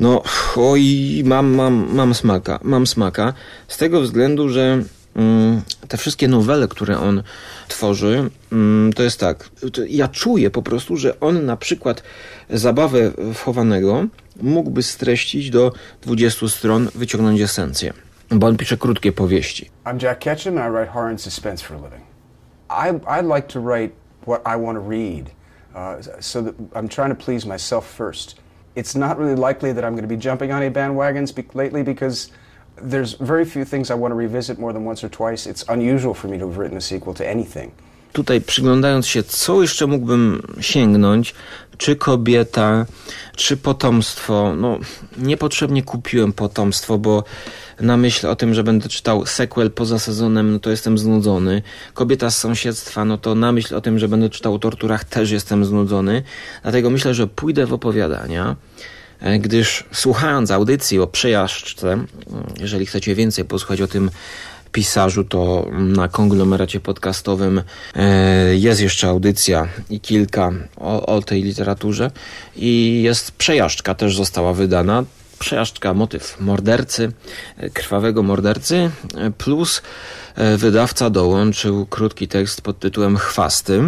no, 0.00 0.22
oj, 0.56 0.82
mam, 1.24 1.54
mam, 1.54 1.94
mam 1.94 2.14
smaka, 2.14 2.58
mam 2.62 2.86
smaka. 2.86 3.32
Z 3.68 3.76
tego 3.76 4.00
względu, 4.00 4.48
że 4.48 4.82
mm, 5.16 5.62
te 5.88 5.96
wszystkie 5.96 6.28
nowele, 6.28 6.68
które 6.68 6.98
on 6.98 7.22
tworzy, 7.68 8.30
mm, 8.52 8.92
to 8.92 9.02
jest 9.02 9.20
tak. 9.20 9.50
Ja 9.88 10.08
czuję 10.08 10.50
po 10.50 10.62
prostu, 10.62 10.96
że 10.96 11.20
on 11.20 11.46
na 11.46 11.56
przykład 11.56 12.02
zabawę 12.50 13.12
wchowanego 13.34 14.06
mógłby 14.42 14.82
streścić 14.82 15.50
do 15.50 15.72
20 16.02 16.48
stron, 16.48 16.88
wyciągnąć 16.94 17.40
esencję. 17.40 17.92
Bo 18.30 18.46
on 18.46 18.56
pisze 18.56 18.76
krótkie 18.76 19.12
powieści. 19.12 19.70
I'm 19.84 20.02
Jack 20.02 20.20
Ketchum 20.20 20.54
I 20.54 20.70
write 20.70 20.92
horror 20.92 21.10
and 21.10 21.22
suspense 21.22 21.64
for 21.64 21.76
a 21.76 21.80
living. 21.80 22.04
I, 22.70 23.20
I 23.20 23.36
like 23.36 23.48
to 23.48 23.60
write 23.60 23.90
what 24.26 24.40
I 24.46 24.64
want 24.64 24.78
to 24.78 24.90
read. 24.90 25.39
Uh, 25.74 26.02
so 26.20 26.42
that 26.42 26.54
I'm 26.74 26.88
trying 26.88 27.10
to 27.10 27.14
please 27.14 27.46
myself 27.46 27.88
first. 27.88 28.40
it's 28.76 28.94
not 28.94 29.18
really 29.18 29.34
likely 29.34 29.72
that 29.72 29.84
I'm 29.84 29.92
going 29.92 30.02
to 30.02 30.08
be 30.08 30.16
jumping 30.16 30.52
on 30.52 30.62
any 30.62 30.72
bandwagons 30.72 31.34
be- 31.34 31.46
lately 31.54 31.82
because 31.82 32.30
there's 32.76 33.14
very 33.14 33.44
few 33.44 33.64
things 33.64 33.90
I 33.90 33.94
want 33.94 34.12
to 34.12 34.16
revisit 34.16 34.58
more 34.58 34.72
than 34.72 34.84
once 34.84 35.04
or 35.04 35.08
twice. 35.08 35.46
It's 35.46 35.64
unusual 35.68 36.14
for 36.14 36.28
me 36.28 36.38
to 36.38 36.48
have 36.48 36.56
written 36.56 36.76
a 36.76 36.80
sequel 36.80 37.14
to 37.14 37.26
anything. 37.26 37.72
Tutaj 38.12 38.40
przyglądając 38.40 39.06
się, 39.06 39.22
co 39.22 39.62
jeszcze 39.62 39.86
mógłbym 39.86 40.42
sięgnąć, 40.60 41.34
czy 41.80 41.96
kobieta, 41.96 42.86
czy 43.36 43.56
potomstwo, 43.56 44.54
no 44.56 44.78
niepotrzebnie 45.18 45.82
kupiłem 45.82 46.32
potomstwo, 46.32 46.98
bo 46.98 47.24
na 47.80 47.96
myśl 47.96 48.26
o 48.26 48.36
tym, 48.36 48.54
że 48.54 48.64
będę 48.64 48.88
czytał 48.88 49.26
sequel 49.26 49.70
poza 49.70 49.98
sezonem, 49.98 50.52
no 50.52 50.58
to 50.58 50.70
jestem 50.70 50.98
znudzony. 50.98 51.62
Kobieta 51.94 52.30
z 52.30 52.38
sąsiedztwa, 52.38 53.04
no 53.04 53.18
to 53.18 53.34
na 53.34 53.52
myśl 53.52 53.74
o 53.74 53.80
tym, 53.80 53.98
że 53.98 54.08
będę 54.08 54.30
czytał 54.30 54.54
o 54.54 54.58
torturach, 54.58 55.04
też 55.04 55.30
jestem 55.30 55.64
znudzony. 55.64 56.22
Dlatego 56.62 56.90
myślę, 56.90 57.14
że 57.14 57.26
pójdę 57.26 57.66
w 57.66 57.72
opowiadania 57.72 58.56
e, 59.20 59.38
gdyż 59.38 59.84
słuchając 59.92 60.50
audycji 60.50 60.98
o 60.98 61.06
przejażdżce, 61.06 62.04
jeżeli 62.60 62.86
chcecie 62.86 63.14
więcej 63.14 63.44
posłuchać 63.44 63.80
o 63.80 63.88
tym 63.88 64.10
pisarzu, 64.72 65.24
to 65.24 65.66
na 65.72 66.08
konglomeracie 66.08 66.80
podcastowym 66.80 67.62
e, 67.96 68.56
jest 68.56 68.80
jeszcze 68.80 69.08
audycja 69.08 69.68
i 69.90 70.00
kilka 70.00 70.52
o, 70.76 71.06
o 71.06 71.22
tej 71.22 71.42
literaturze 71.42 72.10
i 72.56 73.02
jest 73.02 73.32
przejażdżka, 73.32 73.94
też 73.94 74.16
została 74.16 74.52
wydana 74.52 75.04
przejażdżka, 75.38 75.94
motyw 75.94 76.40
mordercy, 76.40 77.12
e, 77.56 77.70
krwawego 77.70 78.22
mordercy, 78.22 78.90
e, 79.16 79.30
plus 79.30 79.82
wydawca 80.56 81.10
dołączył 81.10 81.86
krótki 81.86 82.28
tekst 82.28 82.62
pod 82.62 82.78
tytułem 82.78 83.16
Chwasty. 83.16 83.82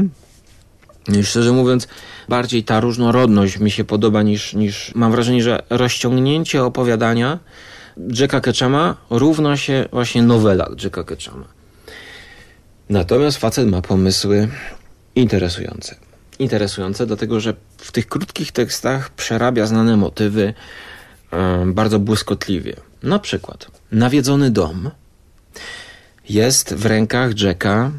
I 1.08 1.24
szczerze 1.24 1.52
mówiąc, 1.52 1.88
bardziej 2.28 2.64
ta 2.64 2.80
różnorodność 2.80 3.58
mi 3.58 3.70
się 3.70 3.84
podoba 3.84 4.22
niż, 4.22 4.54
niż 4.54 4.94
mam 4.94 5.12
wrażenie, 5.12 5.42
że 5.42 5.62
rozciągnięcie 5.70 6.64
opowiadania 6.64 7.38
Jacka 7.96 8.40
Ketchama 8.40 8.96
równa 9.10 9.56
się 9.56 9.88
właśnie 9.92 10.22
nowela 10.22 10.70
Jacka 10.84 11.04
Ketchama. 11.04 11.44
Natomiast 12.88 13.38
facet 13.38 13.68
ma 13.68 13.82
pomysły 13.82 14.48
interesujące. 15.14 15.96
Interesujące, 16.38 17.06
dlatego 17.06 17.40
że 17.40 17.54
w 17.76 17.92
tych 17.92 18.08
krótkich 18.08 18.52
tekstach 18.52 19.10
przerabia 19.10 19.66
znane 19.66 19.96
motywy, 19.96 20.54
bardzo 21.66 21.98
błyskotliwie. 21.98 22.76
Na 23.02 23.18
przykład, 23.18 23.66
nawiedzony 23.92 24.50
dom 24.50 24.90
jest 26.28 26.74
w 26.74 26.86
rękach 26.86 27.40
Jacka 27.40 27.92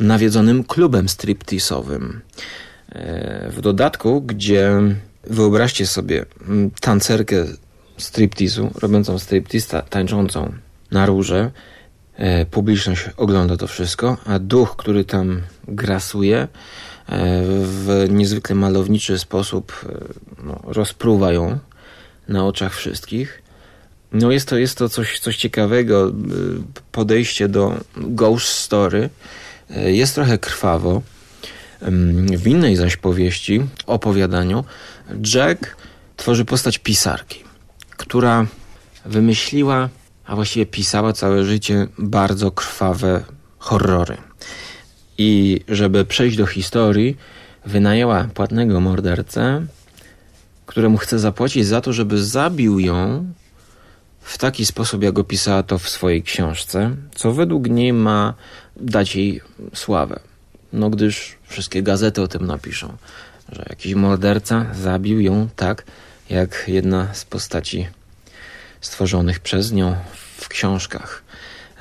nawiedzonym 0.00 0.64
klubem 0.64 1.06
striptease'owym. 1.06 2.12
E, 2.88 3.50
w 3.50 3.60
dodatku, 3.60 4.20
gdzie 4.20 4.72
wyobraźcie 5.24 5.86
sobie 5.86 6.26
tancerkę 6.80 7.46
striptease'u, 8.02 8.70
robiącą 8.80 9.18
striptease, 9.18 9.82
tańczącą 9.90 10.52
na 10.90 11.06
róże. 11.06 11.50
E, 12.16 12.46
publiczność 12.46 13.10
ogląda 13.16 13.56
to 13.56 13.66
wszystko, 13.66 14.16
a 14.26 14.38
duch, 14.38 14.76
który 14.76 15.04
tam 15.04 15.42
grasuje, 15.68 16.48
w 17.62 18.06
niezwykle 18.10 18.56
malowniczy 18.56 19.18
sposób 19.18 19.84
e, 19.88 20.44
no, 20.44 20.60
rozpruwa 20.64 21.32
ją 21.32 21.58
na 22.28 22.46
oczach 22.46 22.74
wszystkich. 22.74 23.42
No 24.12 24.32
jest 24.32 24.48
to, 24.48 24.56
jest 24.56 24.78
to 24.78 24.88
coś, 24.88 25.18
coś 25.18 25.36
ciekawego, 25.36 26.08
e, 26.08 26.12
podejście 26.92 27.48
do 27.48 27.80
ghost 27.96 28.46
story. 28.46 29.08
Jest 29.86 30.14
trochę 30.14 30.38
krwawo. 30.38 31.02
W 32.36 32.46
innej 32.46 32.76
zaś 32.76 32.96
powieści, 32.96 33.62
opowiadaniu, 33.86 34.64
Jack 35.34 35.76
tworzy 36.16 36.44
postać 36.44 36.78
pisarki, 36.78 37.44
która 38.02 38.46
wymyśliła, 39.04 39.88
a 40.26 40.34
właściwie 40.34 40.66
pisała 40.66 41.12
całe 41.12 41.44
życie 41.44 41.86
bardzo 41.98 42.50
krwawe 42.50 43.24
horrory. 43.58 44.16
I 45.18 45.60
żeby 45.68 46.04
przejść 46.04 46.36
do 46.36 46.46
historii, 46.46 47.16
wynajęła 47.66 48.24
płatnego 48.34 48.80
mordercę, 48.80 49.66
któremu 50.66 50.96
chce 50.98 51.18
zapłacić 51.18 51.66
za 51.66 51.80
to, 51.80 51.92
żeby 51.92 52.24
zabił 52.24 52.78
ją 52.78 53.26
w 54.20 54.38
taki 54.38 54.66
sposób, 54.66 55.02
jak 55.02 55.18
opisała 55.18 55.62
to 55.62 55.78
w 55.78 55.88
swojej 55.88 56.22
książce, 56.22 56.96
co 57.14 57.32
według 57.32 57.68
niej 57.68 57.92
ma 57.92 58.34
dać 58.76 59.16
jej 59.16 59.40
sławę. 59.74 60.20
No 60.72 60.90
gdyż 60.90 61.36
wszystkie 61.42 61.82
gazety 61.82 62.22
o 62.22 62.28
tym 62.28 62.46
napiszą, 62.46 62.96
że 63.52 63.64
jakiś 63.68 63.94
morderca 63.94 64.66
zabił 64.74 65.20
ją 65.20 65.48
tak, 65.56 65.84
jak 66.32 66.64
jedna 66.68 67.14
z 67.14 67.24
postaci 67.24 67.88
stworzonych 68.80 69.40
przez 69.40 69.72
nią 69.72 69.96
w 70.36 70.48
książkach. 70.48 71.22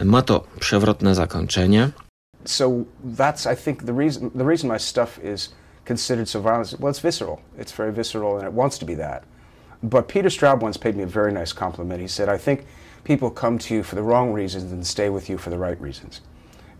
Ma 0.03 0.21
to 0.21 0.43
przewrotne 0.59 1.15
zakończenie. 1.15 1.89
So 2.45 2.71
that's, 3.17 3.53
I 3.53 3.55
think, 3.63 3.83
the 3.83 3.93
reason, 3.93 4.29
the 4.29 4.45
reason 4.45 4.69
my 4.69 4.79
stuff 4.79 5.19
is 5.23 5.53
considered 5.85 6.29
so 6.29 6.41
violent. 6.41 6.79
Well, 6.79 6.91
it's 6.91 7.01
visceral. 7.01 7.37
It's 7.57 7.75
very 7.77 7.93
visceral 7.93 8.37
and 8.37 8.47
it 8.47 8.53
wants 8.53 8.79
to 8.79 8.85
be 8.85 8.95
that. 8.95 9.23
But 9.83 10.07
Peter 10.07 10.29
Straub 10.29 10.61
once 10.61 10.79
paid 10.79 10.95
me 10.95 11.03
a 11.03 11.07
very 11.07 11.31
nice 11.31 11.53
compliment. 11.53 12.01
He 12.01 12.07
said, 12.07 12.29
I 12.35 12.37
think 12.37 12.65
people 13.03 13.29
come 13.29 13.57
to 13.57 13.75
you 13.75 13.83
for 13.83 13.95
the 13.95 14.03
wrong 14.03 14.33
reasons 14.33 14.71
and 14.71 14.87
stay 14.87 15.09
with 15.09 15.29
you 15.29 15.37
for 15.37 15.49
the 15.49 15.57
right 15.57 15.81
reasons. 15.81 16.21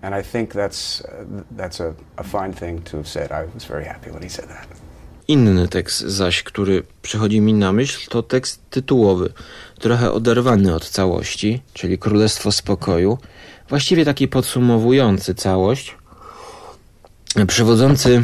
And 0.03 0.15
I 0.15 0.23
think 0.23 0.53
that's, 0.53 1.01
uh, 1.01 1.25
that's 1.51 1.79
a, 1.79 1.95
a 2.17 2.23
fine 2.23 2.53
thing 2.53 2.81
to 2.83 2.97
have 2.97 3.07
said. 3.07 3.31
I 3.31 3.45
was 3.53 3.65
very 3.65 3.85
happy 3.85 4.11
when 4.11 4.23
he 4.23 4.29
said 4.29 4.49
that. 4.49 4.67
Inny 5.31 5.67
tekst 5.67 5.99
zaś, 5.99 6.43
który 6.43 6.83
przychodzi 7.01 7.41
mi 7.41 7.53
na 7.53 7.73
myśl, 7.73 8.09
to 8.09 8.23
tekst 8.23 8.61
tytułowy, 8.69 9.33
trochę 9.79 10.11
oderwany 10.11 10.75
od 10.75 10.89
całości, 10.89 11.61
czyli 11.73 11.97
Królestwo 11.97 12.51
Spokoju, 12.51 13.17
właściwie 13.69 14.05
taki 14.05 14.27
podsumowujący 14.27 15.35
całość, 15.35 15.95
przewodzący 17.47 18.23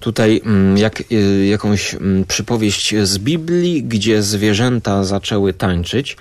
tutaj 0.00 0.40
mm, 0.44 0.78
jak, 0.78 1.02
y, 1.12 1.46
jakąś 1.46 1.94
mm, 1.94 2.24
przypowieść 2.24 2.94
z 3.02 3.18
Biblii, 3.18 3.82
gdzie 3.82 4.22
zwierzęta 4.22 5.04
zaczęły 5.04 5.52
tańczyć. 5.52 6.16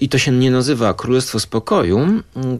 I 0.00 0.08
to 0.08 0.18
się 0.18 0.32
nie 0.32 0.50
nazywa 0.50 0.94
Królestwo 0.94 1.40
Spokoju, 1.40 2.06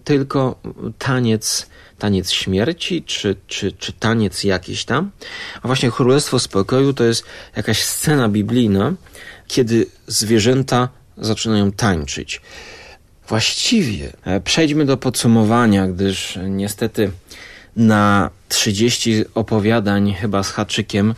tylko 0.05 0.61
taniec 0.99 1.67
taniec 2.01 2.31
śmierci, 2.31 3.03
czy, 3.03 3.37
czy, 3.47 3.73
czy 3.73 3.93
taniec 3.93 4.45
jakiś 4.45 4.85
tam. 4.85 5.11
A 5.63 5.69
właśnie 5.69 5.91
Królestwo 5.91 6.39
Spokoju 6.39 6.93
to 6.93 7.05
jest 7.05 7.25
jakaś 7.57 7.83
scena 7.83 8.29
biblijna, 8.29 8.93
kiedy 9.47 9.87
zwierzęta 10.07 10.89
zaczynają 11.19 11.73
tańczyć. 11.73 12.41
Właściwie 13.29 14.13
e, 14.25 14.41
przejdźmy 14.41 14.85
do 14.85 14.97
podsumowania, 14.97 15.89
gdyż 15.89 16.39
niestety 16.49 17.11
na 17.77 18.31
30 18.49 19.25
opowiadań, 19.35 20.15
chyba 20.15 20.43
z 20.43 20.51
haczykiem, 20.51 21.15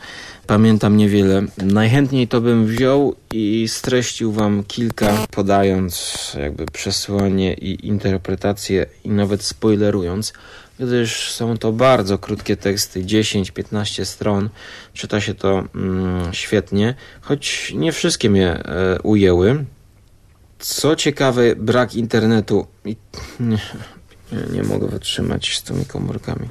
pamiętam 0.46 0.96
niewiele. 0.96 1.42
Najchętniej 1.58 2.28
to 2.28 2.40
bym 2.40 2.66
wziął 2.66 3.14
i 3.32 3.68
streścił 3.68 4.32
wam 4.32 4.64
kilka, 4.64 5.26
podając 5.30 6.16
jakby 6.40 6.66
przesłanie 6.66 7.54
i 7.54 7.86
interpretację 7.86 8.86
i 9.04 9.08
nawet 9.08 9.42
spoilerując 9.42 10.32
gdyż 10.78 11.32
są 11.32 11.56
to 11.58 11.72
bardzo 11.72 12.18
krótkie 12.18 12.56
teksty, 12.56 13.04
10-15 13.04 14.04
stron. 14.04 14.48
Czyta 14.94 15.20
się 15.20 15.34
to 15.34 15.64
mm, 15.74 16.34
świetnie, 16.34 16.94
choć 17.20 17.72
nie 17.76 17.92
wszystkie 17.92 18.30
mnie 18.30 18.48
e, 18.48 18.98
ujęły. 19.02 19.64
Co 20.58 20.96
ciekawe, 20.96 21.56
brak 21.56 21.94
internetu. 21.94 22.66
I, 22.84 22.96
nie 24.52 24.62
mogę 24.62 24.86
wytrzymać 24.86 25.56
z 25.58 25.62
tymi 25.62 25.84
komórkami. 25.84 26.48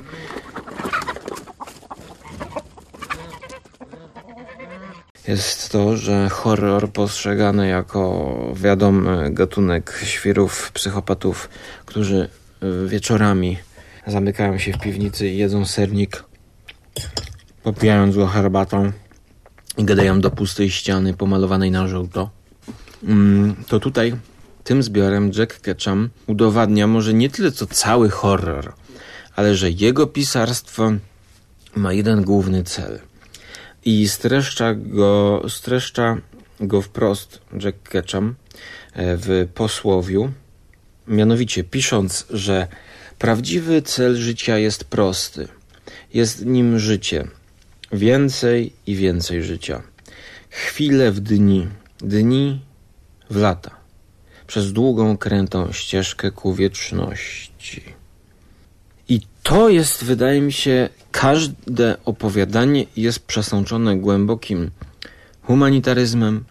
jest 5.28 5.72
to, 5.72 5.98
że 5.98 6.30
horror 6.30 6.92
postrzegany 6.92 7.68
jako 7.68 8.36
wiadomy 8.56 9.32
gatunek 9.34 10.02
świrów, 10.04 10.72
psychopatów, 10.72 11.50
którzy 11.86 12.30
e, 12.62 12.88
wieczorami 12.88 13.58
zamykają 14.08 14.58
się 14.58 14.74
w 14.74 14.80
piwnicy 14.80 15.30
i 15.30 15.38
jedzą 15.38 15.66
sernik, 15.66 16.24
popijając 17.64 18.16
go 18.16 18.28
herbatą 18.28 18.92
i 19.78 19.84
gadają 19.84 20.22
do 20.22 20.32
pustej 20.32 20.70
ściany 20.70 21.14
pomalowanej 21.14 21.72
na 21.72 21.88
żółto. 21.88 22.30
Mm, 23.04 23.56
to 23.68 23.80
tutaj 23.80 24.14
tym 24.64 24.84
zbiorem 24.84 25.32
Jack 25.38 25.62
Ketchum 25.62 26.10
udowadnia 26.28 26.88
może 26.88 27.14
nie 27.14 27.30
tyle 27.30 27.52
co 27.52 27.66
cały 27.66 28.10
horror, 28.10 28.74
ale 29.36 29.56
że 29.56 29.72
jego 29.72 30.08
pisarstwo 30.08 30.92
ma 31.76 31.94
jeden 31.94 32.22
główny 32.22 32.64
cel. 32.64 33.00
I 33.86 34.08
streszcza 34.08 34.74
go, 34.76 35.44
streszcza 35.50 36.18
go 36.60 36.82
wprost 36.82 37.42
Jack 37.64 37.90
Ketchum 37.90 38.36
e, 38.94 39.18
w 39.18 39.48
posłowiu, 39.54 40.32
mianowicie 41.08 41.64
pisząc, 41.64 42.26
że 42.30 42.68
Prawdziwy 43.22 43.82
cel 43.82 44.16
życia 44.16 44.58
jest 44.58 44.84
prosty. 44.84 45.48
Jest 46.14 46.46
nim 46.46 46.80
życie. 46.80 47.28
Więcej 47.92 48.74
i 48.88 48.96
więcej 48.96 49.44
życia. 49.44 49.82
Chwile 50.50 51.12
w 51.12 51.20
dni, 51.20 51.68
dni 52.00 52.62
w 53.30 53.36
lata. 53.36 53.81
Przez 54.52 54.74
długą, 54.74 55.18
krętą 55.18 55.72
ścieżkę 55.72 56.32
ku 56.32 56.54
wieczności. 56.54 57.84
I 59.10 59.22
to 59.44 59.70
jest, 59.70 60.04
wydaje 60.04 60.42
mi 60.42 60.54
się, 60.54 60.90
każde 61.12 61.98
opowiadanie 62.06 62.86
jest 62.98 63.20
przesączone 63.20 63.98
głębokim 63.98 64.72
humanitaryzmem, 65.42 66.44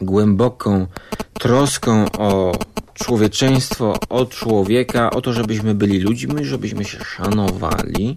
głęboką 0.00 0.86
troską 1.32 2.12
o 2.12 2.58
człowieczeństwo 2.94 3.94
od 4.08 4.30
człowieka, 4.30 5.10
o 5.10 5.20
to, 5.20 5.32
żebyśmy 5.32 5.74
byli 5.74 5.98
ludźmi, 5.98 6.44
żebyśmy 6.44 6.84
się 6.84 6.98
szanowali 7.04 8.16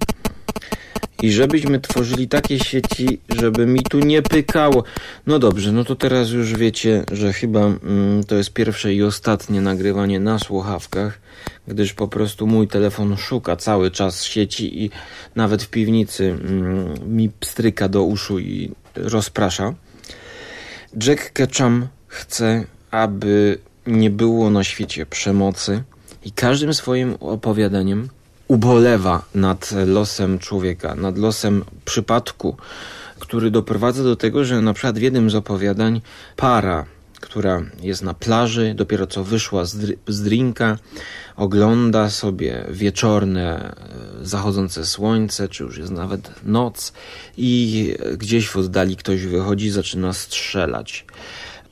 i 1.22 1.32
żebyśmy 1.32 1.80
tworzyli 1.80 2.28
takie 2.28 2.60
sieci, 2.60 3.20
żeby 3.30 3.66
mi 3.66 3.84
tu 3.84 4.00
nie 4.00 4.22
pykało. 4.22 4.84
No 5.28 5.40
dobrze, 5.40 5.72
no 5.72 5.84
to 5.84 5.96
teraz 5.96 6.30
już 6.30 6.56
wiecie, 6.56 7.04
że 7.12 7.34
chyba 7.34 7.60
mm, 7.60 8.24
to 8.24 8.36
jest 8.36 8.54
pierwsze 8.54 8.94
i 8.94 9.04
ostatnie 9.04 9.62
nagrywanie 9.62 10.20
na 10.20 10.40
słuchawkach, 10.40 11.20
gdyż 11.68 11.94
po 11.94 12.08
prostu 12.08 12.48
mój 12.48 12.68
telefon 12.68 13.18
szuka 13.18 13.56
cały 13.56 13.92
czas 13.92 14.24
sieci 14.24 14.84
i 14.84 14.90
nawet 15.36 15.64
w 15.64 15.70
piwnicy 15.70 16.26
mm, 16.26 17.16
mi 17.16 17.30
pstryka 17.30 17.90
do 17.90 18.04
uszu 18.04 18.40
i 18.40 18.72
rozprasza. 18.96 19.74
Jack 21.08 21.34
Ketchum 21.34 21.88
chce, 22.08 22.64
aby 22.92 23.58
nie 23.88 24.10
było 24.10 24.50
na 24.50 24.64
świecie 24.64 25.06
przemocy 25.06 25.84
i 26.26 26.32
każdym 26.32 26.74
swoim 26.74 27.16
opowiadaniem 27.20 28.10
ubolewa 28.50 29.26
nad 29.36 29.72
losem 29.86 30.40
człowieka, 30.40 30.96
nad 30.96 31.18
losem 31.18 31.66
przypadku, 31.86 32.58
który 33.20 33.52
doprowadza 33.52 34.04
do 34.04 34.16
tego, 34.16 34.46
że 34.46 34.62
na 34.62 34.74
przykład 34.74 35.00
w 35.00 35.02
jednym 35.02 35.30
z 35.30 35.36
opowiadań 35.36 36.02
para, 36.36 36.86
która 37.22 37.62
jest 37.82 38.02
na 38.02 38.14
plaży, 38.14 38.74
dopiero 38.76 39.08
co 39.08 39.24
wyszła 39.24 39.66
z, 39.66 39.78
dr 39.78 39.96
z 40.08 40.22
drinka, 40.22 40.78
ogląda 41.36 42.10
sobie 42.10 42.66
wieczorne, 42.70 43.76
e, 44.22 44.26
zachodzące 44.26 44.86
słońce, 44.86 45.50
czy 45.50 45.64
już 45.64 45.78
jest 45.78 45.92
nawet 45.92 46.32
noc, 46.46 46.94
i 47.38 47.96
gdzieś 48.18 48.48
w 48.48 48.58
oddali 48.58 48.96
ktoś 48.96 49.26
wychodzi, 49.26 49.70
zaczyna 49.70 50.14
strzelać 50.14 51.06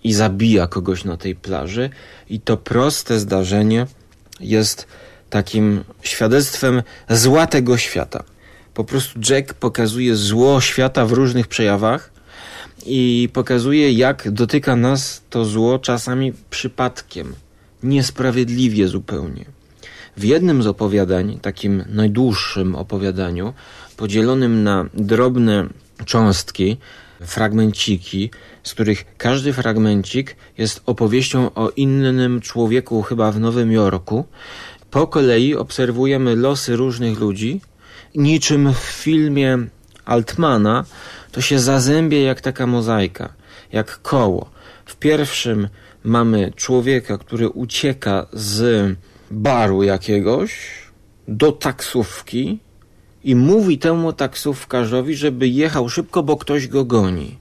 i 0.04 0.14
zabija 0.14 0.68
kogoś 0.68 1.04
na 1.04 1.18
tej 1.18 1.36
plaży. 1.36 1.90
I 2.30 2.40
to 2.40 2.58
proste 2.58 3.20
zdarzenie 3.20 3.88
jest 4.40 4.88
takim 5.30 5.84
świadectwem 6.02 6.84
zła 7.10 7.48
tego 7.48 7.78
świata. 7.78 8.24
Po 8.74 8.84
prostu 8.84 9.20
Jack 9.30 9.54
pokazuje 9.54 10.16
zło 10.16 10.62
świata 10.62 11.06
w 11.06 11.12
różnych 11.12 11.48
przejawach 11.48 12.12
i 12.86 13.30
pokazuje, 13.34 13.92
jak 13.92 14.32
dotyka 14.32 14.76
nas 14.76 15.22
to 15.30 15.46
zło 15.46 15.80
czasami 15.80 16.34
przypadkiem, 16.50 17.36
niesprawiedliwie 17.84 18.88
zupełnie. 18.88 19.46
w 20.18 20.24
jednym 20.24 20.64
z 20.64 20.68
opowiadań, 20.68 21.40
takim 21.42 21.84
najdłuższym 21.90 22.76
opowiadaniu, 22.76 23.54
podzielonym 23.98 24.64
na 24.64 24.86
drobne 24.94 25.68
cząstki, 26.06 26.78
fragmenciki, 27.22 28.30
z 28.64 28.74
których 28.74 29.06
każdy 29.18 29.54
fragmencik 29.54 30.36
jest 30.58 30.82
opowieścią 30.86 31.54
o 31.54 31.70
innym 31.70 32.42
człowieku, 32.42 33.02
chyba 33.02 33.32
w 33.32 33.40
Nowym 33.40 33.72
Jorku. 33.72 34.26
Po 34.98 35.08
kolei 35.08 35.56
obserwujemy 35.56 36.36
losy 36.36 36.76
różnych 36.76 37.20
ludzi. 37.20 37.62
Niczym 38.16 38.74
w 38.74 38.78
filmie 38.78 39.58
Altmana 40.06 40.86
to 41.32 41.42
się 41.42 41.60
zazębia 41.60 42.22
jak 42.22 42.42
taka 42.42 42.68
mozaika, 42.68 43.34
jak 43.72 44.02
koło. 44.02 44.50
W 44.86 44.96
pierwszym 44.96 45.68
mamy 46.04 46.52
człowieka, 46.56 47.18
który 47.18 47.50
ucieka 47.50 48.28
z 48.34 48.96
baru 49.32 49.84
jakiegoś 49.84 50.70
do 51.28 51.52
taksówki 51.52 52.60
i 53.24 53.36
mówi 53.36 53.78
temu 53.78 54.14
taksówkarzowi, 54.14 55.16
żeby 55.16 55.48
jechał 55.48 55.90
szybko, 55.90 56.24
bo 56.24 56.38
ktoś 56.38 56.68
go 56.68 56.86
goni. 56.86 57.38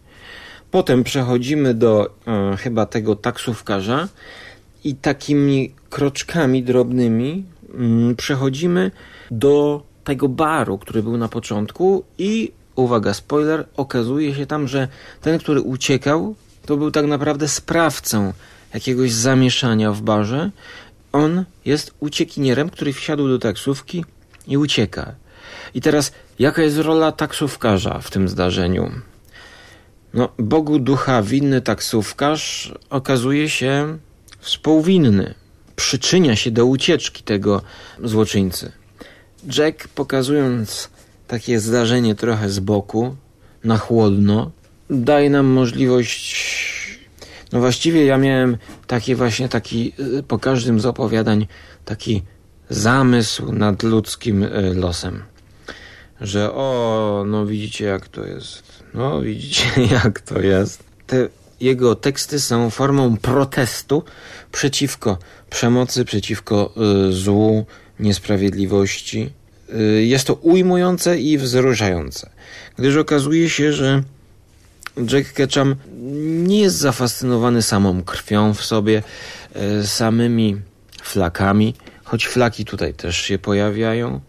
Potem 0.71 1.05
przechodzimy 1.05 1.75
do 1.75 2.15
e, 2.27 2.57
chyba 2.57 2.87
tego 2.87 3.17
taksówkarza 3.17 4.09
i 4.87 4.95
takimi 4.95 5.75
kroczkami 5.91 6.63
drobnymi 6.63 7.45
mm, 7.75 8.17
przechodzimy 8.17 8.91
do 9.31 9.83
tego 10.05 10.29
baru, 10.29 10.79
który 10.79 11.03
był 11.03 11.17
na 11.17 11.29
początku 11.29 12.05
i 12.19 12.53
uwaga, 12.77 13.15
spoiler, 13.15 13.67
okazuje 13.77 14.35
się 14.35 14.47
tam, 14.47 14.69
że 14.69 14.89
ten, 15.21 15.39
który 15.39 15.61
uciekał, 15.61 16.35
to 16.67 16.77
był 16.77 16.91
tak 16.91 17.07
naprawdę 17.07 17.49
sprawcą 17.49 18.33
jakiegoś 18.75 19.13
zamieszania 19.13 19.93
w 19.93 20.03
barze. 20.03 20.51
On 21.13 21.45
jest 21.65 21.95
uciekinierem, 22.01 22.71
który 22.71 22.93
wsiadł 22.93 23.29
do 23.29 23.39
taksówki 23.39 24.05
i 24.47 24.57
ucieka. 24.57 25.15
I 25.75 25.81
teraz, 25.81 26.13
jaka 26.39 26.63
jest 26.63 26.79
rola 26.79 27.13
taksówkarza 27.13 27.99
w 27.99 28.11
tym 28.11 28.29
zdarzeniu? 28.29 28.91
No, 30.15 30.29
Bogu 30.39 30.79
ducha 30.79 31.23
winny 31.23 31.61
taksówkarz 31.61 32.75
okazuje 32.91 33.49
się 33.49 33.99
współwinny. 34.47 35.35
Przyczynia 35.77 36.37
się 36.37 36.51
do 36.51 36.67
ucieczki 36.67 37.23
tego 37.23 37.63
złoczyńcy. 38.05 38.73
Jack, 39.59 39.89
pokazując 39.89 40.91
takie 41.29 41.61
zdarzenie 41.61 42.15
trochę 42.15 42.51
z 42.51 42.61
boku, 42.61 43.17
na 43.65 43.79
chłodno, 43.79 44.51
daje 44.91 45.31
nam 45.31 45.47
możliwość. 45.47 46.47
No 47.53 47.61
właściwie 47.61 48.05
ja 48.05 48.19
miałem 48.19 48.57
taki 48.87 49.15
właśnie 49.15 49.49
taki 49.49 49.93
y, 50.19 50.23
po 50.23 50.39
każdym 50.39 50.81
z 50.81 50.87
opowiadań 50.87 51.47
taki 51.85 52.23
zamysł 52.71 53.53
nad 53.53 53.83
ludzkim 53.83 54.43
y, 54.43 54.75
losem. 54.75 55.23
Że 56.21 56.53
o, 56.53 57.25
no 57.27 57.47
widzicie 57.47 57.85
jak 57.85 58.09
to 58.09 58.25
jest. 58.25 58.83
No 58.95 59.21
widzicie 59.21 59.65
jak 60.03 60.21
to 60.21 60.41
jest. 60.41 60.85
Te 61.07 61.29
jego 61.61 61.95
teksty 61.95 62.41
są 62.41 62.71
formą 62.71 63.17
protestu 63.17 64.03
przeciwko 64.53 65.19
przemocy, 65.51 66.05
przeciwko 66.05 66.75
y, 67.09 67.13
złu, 67.13 67.67
niesprawiedliwości. 68.01 69.31
Y, 69.75 70.05
jest 70.05 70.27
to 70.27 70.35
ujmujące 70.35 71.19
i 71.19 71.39
wzruszające, 71.39 72.31
gdyż 72.79 72.97
okazuje 72.97 73.51
się, 73.51 73.73
że 73.73 74.03
Jack 75.13 75.33
Ketchum 75.33 75.77
nie 76.47 76.61
jest 76.61 76.77
zafascynowany 76.77 77.63
samą 77.63 78.03
krwią 78.03 78.55
w 78.55 78.65
sobie, 78.65 79.03
y, 79.81 79.87
samymi 79.87 80.57
flakami, 81.03 81.75
choć 82.05 82.27
flaki 82.27 82.65
tutaj 82.65 82.95
też 82.95 83.17
się 83.17 83.39
pojawiają. 83.39 84.21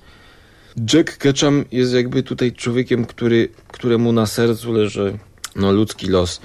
Jack 0.94 1.18
Ketchum 1.18 1.66
jest 1.72 1.94
jakby 1.94 2.24
tutaj 2.24 2.52
człowiekiem, 2.52 3.06
który, 3.06 3.50
któremu 3.68 4.12
na 4.12 4.26
sercu 4.26 4.74
leży 4.74 5.18
no, 5.56 5.72
ludzki 5.72 6.08
los. 6.08 6.42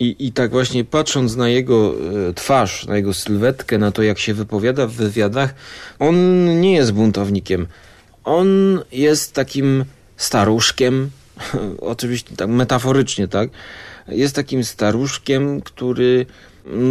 I, 0.00 0.16
I 0.18 0.32
tak 0.32 0.50
właśnie 0.50 0.84
patrząc 0.84 1.36
na 1.36 1.48
jego 1.48 1.94
e, 2.28 2.34
twarz, 2.34 2.86
na 2.86 2.96
jego 2.96 3.14
sylwetkę, 3.14 3.78
na 3.78 3.92
to 3.92 4.02
jak 4.02 4.18
się 4.18 4.34
wypowiada 4.34 4.86
w 4.86 4.92
wywiadach, 4.92 5.54
on 5.98 6.16
nie 6.60 6.74
jest 6.74 6.92
buntownikiem. 6.92 7.66
On 8.24 8.48
jest 8.92 9.32
takim 9.32 9.84
staruszkiem, 10.16 11.10
oczywiście 11.80 12.36
tak 12.36 12.48
metaforycznie, 12.48 13.28
tak? 13.28 13.50
Jest 14.08 14.34
takim 14.34 14.64
staruszkiem, 14.64 15.60
który 15.60 16.26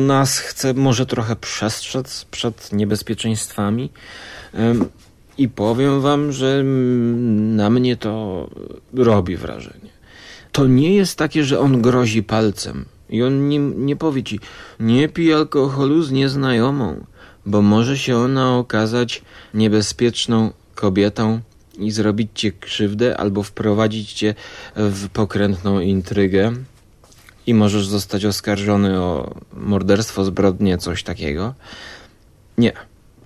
nas 0.08 0.38
chce 0.38 0.74
może 0.74 1.06
trochę 1.06 1.36
przestrzec 1.36 2.26
przed 2.26 2.74
niebezpieczeństwami. 2.74 3.90
I 5.38 5.50
powiem 5.50 6.02
wam, 6.02 6.32
że 6.32 6.64
na 7.56 7.70
mnie 7.70 7.98
to 7.98 8.48
robi 8.94 9.38
wrażenie. 9.38 9.90
To 10.52 10.68
nie 10.68 10.96
jest 10.96 11.18
takie, 11.18 11.44
że 11.44 11.60
on 11.60 11.82
grozi 11.82 12.24
palcem. 12.24 12.86
I 13.10 13.24
on 13.24 13.50
nie, 13.50 13.60
nie 13.60 13.96
powie 13.96 14.24
ci, 14.24 14.40
nie 14.80 15.10
pij 15.10 15.34
alkoholu 15.34 16.04
z 16.04 16.12
nieznajomą, 16.12 17.06
bo 17.46 17.62
może 17.62 17.98
się 17.98 18.18
ona 18.18 18.58
okazać 18.58 19.22
niebezpieczną 19.54 20.52
kobietą 20.76 21.40
i 21.78 21.92
zrobić 21.92 22.30
cię 22.34 22.52
krzywdę 22.52 23.18
albo 23.18 23.44
wprowadzić 23.44 24.14
cię 24.14 24.36
w 24.76 25.10
pokrętną 25.10 25.80
intrygę 25.80 26.54
i 27.48 27.54
możesz 27.54 27.88
zostać 27.88 28.26
oskarżony 28.26 29.02
o 29.02 29.36
morderstwo, 29.54 30.26
zbrodnię, 30.26 30.78
coś 30.78 31.04
takiego. 31.04 31.54
Nie, 32.58 32.74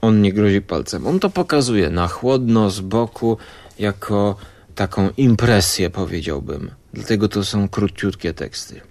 on 0.01 0.21
nie 0.21 0.33
grozi 0.33 0.61
palcem. 0.61 1.07
On 1.07 1.19
to 1.19 1.29
pokazuje 1.29 1.89
na 1.89 2.07
chłodno, 2.07 2.69
z 2.69 2.79
boku, 2.79 3.37
jako 3.79 4.35
taką 4.75 5.09
impresję, 5.17 5.89
powiedziałbym. 5.89 6.71
Dlatego 6.93 7.27
to 7.27 7.45
są 7.45 7.69
króciutkie 7.69 8.33
teksty. 8.33 8.81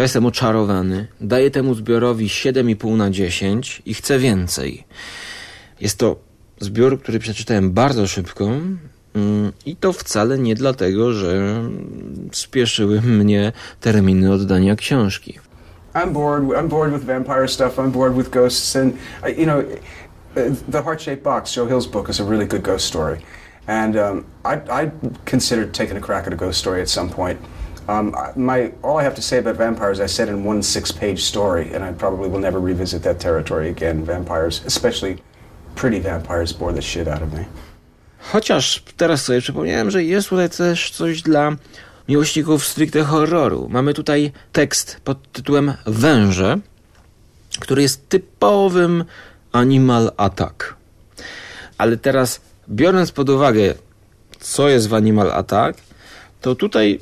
Ja 0.00 0.04
jestem 0.04 0.26
oczarowany, 0.26 1.06
daję 1.20 1.50
temu 1.50 1.74
zbiorowi 1.74 2.26
7,5 2.26 2.96
na 2.96 3.10
10 3.10 3.82
i 3.86 3.94
chcę 3.94 4.18
więcej. 4.18 4.84
Jest 5.80 5.98
to 5.98 6.16
zbiór, 6.60 7.00
który 7.02 7.18
przeczytałem 7.18 7.72
bardzo 7.72 8.06
szybko 8.06 8.44
mm, 9.14 9.52
i 9.66 9.76
to 9.76 9.92
wcale 9.92 10.38
nie 10.38 10.54
dlatego, 10.54 11.12
że 11.12 11.62
spieszyły 12.32 13.02
mnie 13.02 13.52
terminy 13.80 14.32
oddania 14.32 14.76
książki. 14.76 15.38
I'm 15.94 16.12
bored. 16.12 16.44
I'm 16.44 16.68
bored 16.68 16.92
with 16.92 17.04
vampire 17.04 17.48
stuff. 17.48 17.76
I'm 17.76 17.90
bored 17.90 18.16
with 18.16 18.30
ghosts, 18.30 18.76
and 18.76 18.92
you 19.38 19.44
know, 19.44 19.64
the 20.72 20.82
Heart-Shaped 20.82 21.22
Box, 21.22 21.54
Joe 21.56 21.66
Hill's 21.66 21.90
book, 21.90 22.08
is 22.08 22.20
a 22.20 22.24
really 22.24 22.46
good 22.46 22.62
ghost 22.62 22.86
story, 22.86 23.16
and 23.66 23.96
um, 23.96 24.24
I, 24.44 24.82
I 24.82 24.90
considered 25.30 25.74
taking 25.74 25.96
a 25.96 26.00
crack 26.00 26.26
at 26.26 26.32
a 26.32 26.36
ghost 26.36 26.58
story 26.58 26.82
at 26.82 26.88
some 26.88 27.10
point. 27.10 27.38
Um, 27.90 28.14
my 28.36 28.72
all 28.82 29.00
I 29.00 29.02
have 29.02 29.14
to 29.14 29.22
say 29.22 29.38
about 29.38 29.56
vampires, 29.56 30.00
I 30.00 30.08
said 30.08 30.28
in 30.28 30.48
one 30.48 30.62
six-page 30.62 31.18
story, 31.18 31.74
and 31.74 31.84
I 31.84 31.92
probably 31.92 32.28
will 32.28 32.40
never 32.40 32.60
revisit 32.60 33.02
that 33.02 33.18
territory 33.18 33.68
again. 33.70 34.04
Vampires, 34.04 34.62
especially 34.66 35.16
pretty 35.74 36.00
vampires, 36.00 36.52
bore 36.52 36.72
the 36.72 36.82
shit 36.82 37.08
out 37.08 37.22
of 37.22 37.32
me. 37.32 37.44
Chociaż 38.32 38.82
teraz 38.96 39.22
sobie 39.22 39.40
przypomniałem, 39.40 39.90
że 39.90 40.04
jest 40.04 40.28
tutaj 40.28 40.50
też 40.50 40.90
coś 40.90 41.22
dla 41.22 41.56
miłośników 42.08 42.66
stricte 42.66 43.04
horroru. 43.04 43.68
Mamy 43.70 43.94
tutaj 43.94 44.32
tekst 44.52 45.00
pod 45.04 45.32
tytułem 45.32 45.74
Węże, 45.86 46.58
który 47.60 47.82
jest 47.82 48.08
typowym 48.08 49.04
Animal 49.52 50.12
Attack. 50.16 50.74
Ale 51.78 51.96
teraz, 51.96 52.40
biorąc 52.68 53.12
pod 53.12 53.30
uwagę, 53.30 53.74
co 54.40 54.68
jest 54.68 54.88
w 54.88 54.94
Animal 54.94 55.32
Attack, 55.32 55.80
to 56.40 56.54
tutaj 56.54 57.00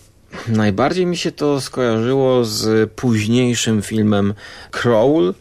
Najbardziej 0.49 1.07
mi 1.07 1.17
się 1.17 1.33
to 1.33 1.61
skojarzyło 1.61 2.45
z 2.45 2.91
późniejszym 2.93 3.83
filmem 3.83 4.35
Crawl 4.71 5.35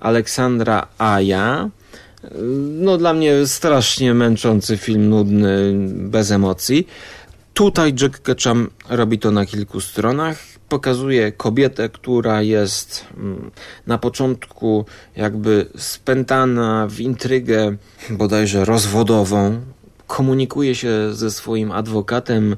Aleksandra 0.00 0.86
Aja. 0.98 1.70
No 2.70 2.98
dla 2.98 3.14
mnie 3.14 3.46
strasznie 3.46 4.14
męczący 4.14 4.76
film, 4.76 5.08
nudny, 5.08 5.74
bez 5.84 6.30
emocji. 6.30 6.88
Tutaj 7.54 7.94
Jack 8.00 8.22
Ketchum 8.22 8.70
robi 8.88 9.18
to 9.18 9.30
na 9.30 9.46
kilku 9.46 9.80
stronach. 9.80 10.38
Pokazuje 10.68 11.32
kobietę, 11.32 11.88
która 11.88 12.42
jest 12.42 13.04
mm, 13.16 13.50
na 13.86 13.98
początku 13.98 14.84
jakby 15.16 15.66
spętana 15.76 16.86
w 16.90 17.00
intrygę 17.00 17.76
bodajże 18.10 18.64
rozwodową. 18.64 19.60
Komunikuje 20.06 20.74
się 20.74 21.14
ze 21.14 21.30
swoim 21.30 21.72
adwokatem 21.72 22.56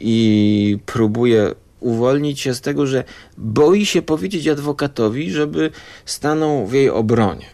i 0.00 0.78
próbuje 0.86 1.54
uwolnić 1.80 2.40
się 2.40 2.54
z 2.54 2.60
tego, 2.60 2.86
że 2.86 3.04
boi 3.38 3.86
się 3.86 4.02
powiedzieć 4.02 4.48
adwokatowi, 4.48 5.30
żeby 5.30 5.70
stanął 6.04 6.66
w 6.66 6.72
jej 6.72 6.90
obronie. 6.90 7.46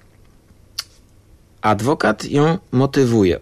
Adwokat 1.63 2.25
ją 2.25 2.59
motywuje, 2.73 3.41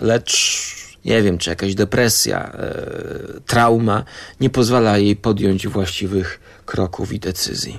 lecz 0.00 0.60
nie 1.04 1.22
wiem, 1.22 1.38
czy 1.38 1.50
jakaś 1.50 1.74
depresja, 1.74 2.52
e, 2.52 3.40
trauma 3.46 4.04
nie 4.40 4.50
pozwala 4.50 4.98
jej 4.98 5.16
podjąć 5.16 5.68
właściwych 5.68 6.40
kroków 6.66 7.12
i 7.12 7.20
decyzji. 7.20 7.78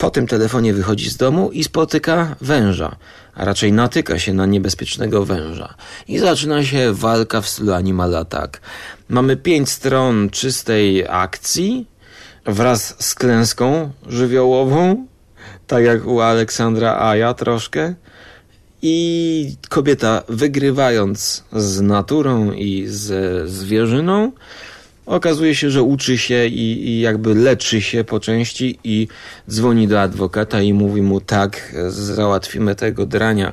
Po 0.00 0.10
tym 0.10 0.26
telefonie 0.26 0.74
wychodzi 0.74 1.10
z 1.10 1.16
domu 1.16 1.50
i 1.50 1.64
spotyka 1.64 2.36
węża, 2.40 2.96
a 3.34 3.44
raczej 3.44 3.72
natyka 3.72 4.18
się 4.18 4.34
na 4.34 4.46
niebezpiecznego 4.46 5.24
węża. 5.24 5.74
I 6.08 6.18
zaczyna 6.18 6.64
się 6.64 6.92
walka 6.92 7.40
w 7.40 7.48
stylu 7.48 7.72
Animal 7.72 8.16
Attack. 8.16 8.60
Mamy 9.08 9.36
pięć 9.36 9.70
stron 9.70 10.30
czystej 10.30 11.06
akcji 11.08 11.86
wraz 12.44 12.96
z 12.98 13.14
klęską 13.14 13.90
żywiołową, 14.08 15.06
tak 15.66 15.84
jak 15.84 16.06
u 16.06 16.20
Aleksandra 16.20 16.98
Aja 16.98 17.34
troszkę. 17.34 17.94
I 18.82 19.56
kobieta 19.68 20.22
wygrywając 20.28 21.44
z 21.52 21.80
naturą 21.80 22.52
i 22.52 22.86
ze 22.86 23.48
zwierzyną, 23.48 24.32
okazuje 25.06 25.54
się, 25.54 25.70
że 25.70 25.82
uczy 25.82 26.18
się 26.18 26.46
i, 26.46 26.88
i, 26.88 27.00
jakby 27.00 27.34
leczy 27.34 27.82
się 27.82 28.04
po 28.04 28.20
części 28.20 28.78
i 28.84 29.08
dzwoni 29.50 29.88
do 29.88 30.00
adwokata 30.00 30.62
i 30.62 30.72
mówi 30.72 31.02
mu 31.02 31.20
tak, 31.20 31.74
załatwimy 31.88 32.74
tego 32.74 33.06
drania. 33.06 33.52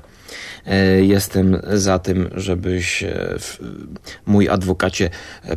E, 0.65 1.01
jestem 1.01 1.61
za 1.73 1.99
tym, 1.99 2.29
żebyś 2.35 3.03
e, 3.03 3.37
mój 4.25 4.49
adwokacie 4.49 5.09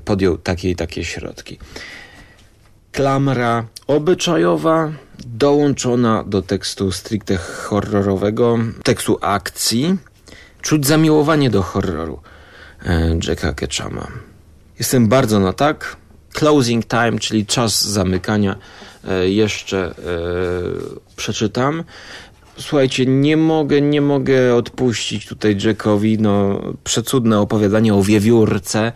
podjął 0.05 0.38
takie 0.38 0.70
i 0.70 0.76
takie 0.76 1.05
środki. 1.05 1.59
Klamra 2.92 3.66
obyczajowa 3.87 4.92
dołączona 5.26 6.24
do 6.26 6.42
tekstu 6.42 6.92
stricte 6.92 7.37
horrorowego, 7.37 8.59
tekstu 8.83 9.18
akcji. 9.20 9.96
Czuć 10.62 10.87
zamiłowanie 10.87 11.50
do 11.50 11.62
horroru 11.62 12.20
e, 12.87 13.18
Jacka 13.29 13.53
Ketchama. 13.53 14.30
Jestem 14.81 15.09
bardzo 15.09 15.40
na 15.40 15.53
tak. 15.53 15.97
Closing 16.33 16.87
time, 16.87 17.19
czyli 17.19 17.47
czas 17.47 17.85
zamykania, 17.88 18.57
e, 19.09 19.31
jeszcze 19.31 19.79
e, 19.87 19.93
przeczytam. 21.16 21.85
Słuchajcie, 22.59 23.07
nie 23.07 23.37
mogę, 23.37 23.81
nie 23.81 24.01
mogę 24.01 24.55
odpuścić 24.55 25.27
tutaj 25.27 25.57
Jackowi, 25.64 26.19
no, 26.19 26.62
przecudne 26.85 27.40
opowiadanie 27.40 27.95
o 27.95 28.03
wiewiórce. 28.03 28.93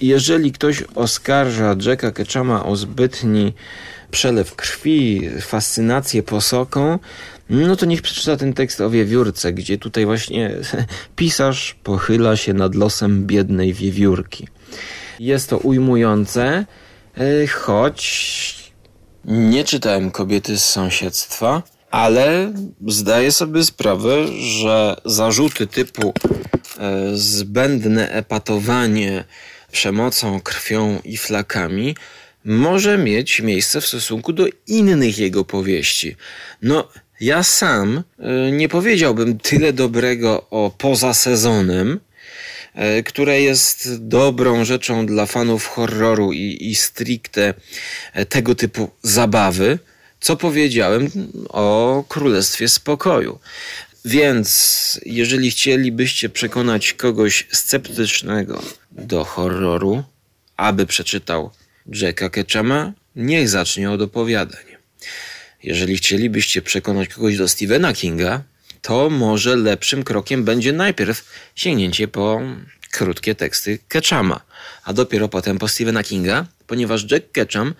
Jeżeli 0.00 0.52
ktoś 0.52 0.82
oskarża 0.94 1.76
Jacka 1.86 2.12
Ketchama 2.12 2.64
o 2.64 2.76
zbytni 2.76 3.52
przelew 4.10 4.56
krwi, 4.56 5.30
fascynację 5.40 6.22
posoką, 6.22 6.98
no 7.50 7.76
to 7.76 7.86
niech 7.86 8.02
przeczyta 8.02 8.36
ten 8.36 8.52
tekst 8.52 8.80
o 8.80 8.90
wiewiórce, 8.90 9.52
gdzie 9.52 9.78
tutaj 9.78 10.04
właśnie 10.04 10.50
pisarz 11.16 11.76
pochyla 11.84 12.36
się 12.36 12.54
nad 12.54 12.74
losem 12.74 13.26
biednej 13.26 13.72
wiewiórki. 13.72 14.48
Jest 15.20 15.50
to 15.50 15.58
ujmujące, 15.58 16.66
e, 17.16 17.46
choć 17.46 18.72
nie 19.24 19.64
czytałem 19.64 20.10
kobiety 20.10 20.58
z 20.58 20.64
sąsiedztwa, 20.64 21.62
ale 21.90 22.52
zdaję 22.86 23.32
sobie 23.32 23.64
sprawę, 23.64 24.26
że 24.40 24.96
zarzuty 25.04 25.66
typu 25.66 26.12
e, 26.78 27.10
zbędne 27.14 28.10
epatowanie 28.10 29.24
przemocą, 29.72 30.40
krwią 30.40 30.98
i 31.04 31.16
flakami 31.16 31.96
może 32.44 32.98
mieć 32.98 33.40
miejsce 33.40 33.80
w 33.80 33.86
stosunku 33.86 34.32
do 34.32 34.46
innych 34.66 35.18
jego 35.18 35.44
powieści. 35.44 36.16
No, 36.62 36.88
ja 37.20 37.42
sam 37.42 38.02
e, 38.18 38.52
nie 38.52 38.68
powiedziałbym 38.68 39.38
tyle 39.38 39.72
dobrego 39.72 40.46
o 40.50 40.70
poza 40.78 41.14
sezonem, 41.14 42.00
które 43.06 43.40
jest 43.40 44.04
dobrą 44.06 44.64
rzeczą 44.64 45.06
dla 45.06 45.26
fanów 45.26 45.66
horroru 45.66 46.32
i, 46.32 46.58
i 46.60 46.74
stricte 46.74 47.54
e, 48.12 48.26
tego 48.26 48.54
typu 48.54 48.90
zabawy, 49.02 49.78
co 50.20 50.36
powiedziałem 50.36 51.10
o 51.48 52.04
Królestwie 52.08 52.68
Spokoju. 52.68 53.38
Więc 54.04 55.00
jeżeli 55.06 55.50
chcielibyście 55.50 56.28
przekonać 56.28 56.92
kogoś 56.92 57.46
sceptycznego 57.52 58.62
do 58.92 59.24
horroru, 59.24 60.04
aby 60.56 60.86
przeczytał 60.86 61.50
Jacka 61.86 62.30
Ketchama, 62.30 62.92
niech 63.16 63.48
zacznie 63.48 63.90
od 63.90 64.02
opowiadań. 64.02 64.64
Jeżeli 65.62 65.96
chcielibyście 65.96 66.62
przekonać 66.62 67.08
kogoś 67.08 67.36
do 67.36 67.48
Stephena 67.48 67.92
Kinga, 67.92 68.42
to 68.86 69.10
może 69.10 69.56
lepszym 69.56 70.02
krokiem 70.04 70.44
będzie 70.44 70.72
najpierw 70.72 71.24
sięgnięcie 71.54 72.08
po 72.08 72.40
krótkie 72.90 73.34
teksty 73.34 73.78
Ketchama, 73.88 74.40
a 74.84 74.92
dopiero 74.92 75.28
potem 75.28 75.58
po 75.58 75.68
Stephena 75.68 76.02
Kinga, 76.02 76.46
ponieważ 76.66 77.10
Jack 77.10 77.32
Ketchum 77.32 77.74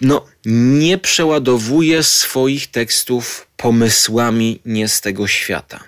no, 0.00 0.26
nie 0.46 0.98
przeładowuje 0.98 2.02
swoich 2.02 2.66
tekstów 2.66 3.46
pomysłami 3.56 4.60
nie 4.64 4.88
z 4.88 5.00
tego 5.00 5.26
świata. 5.26 5.84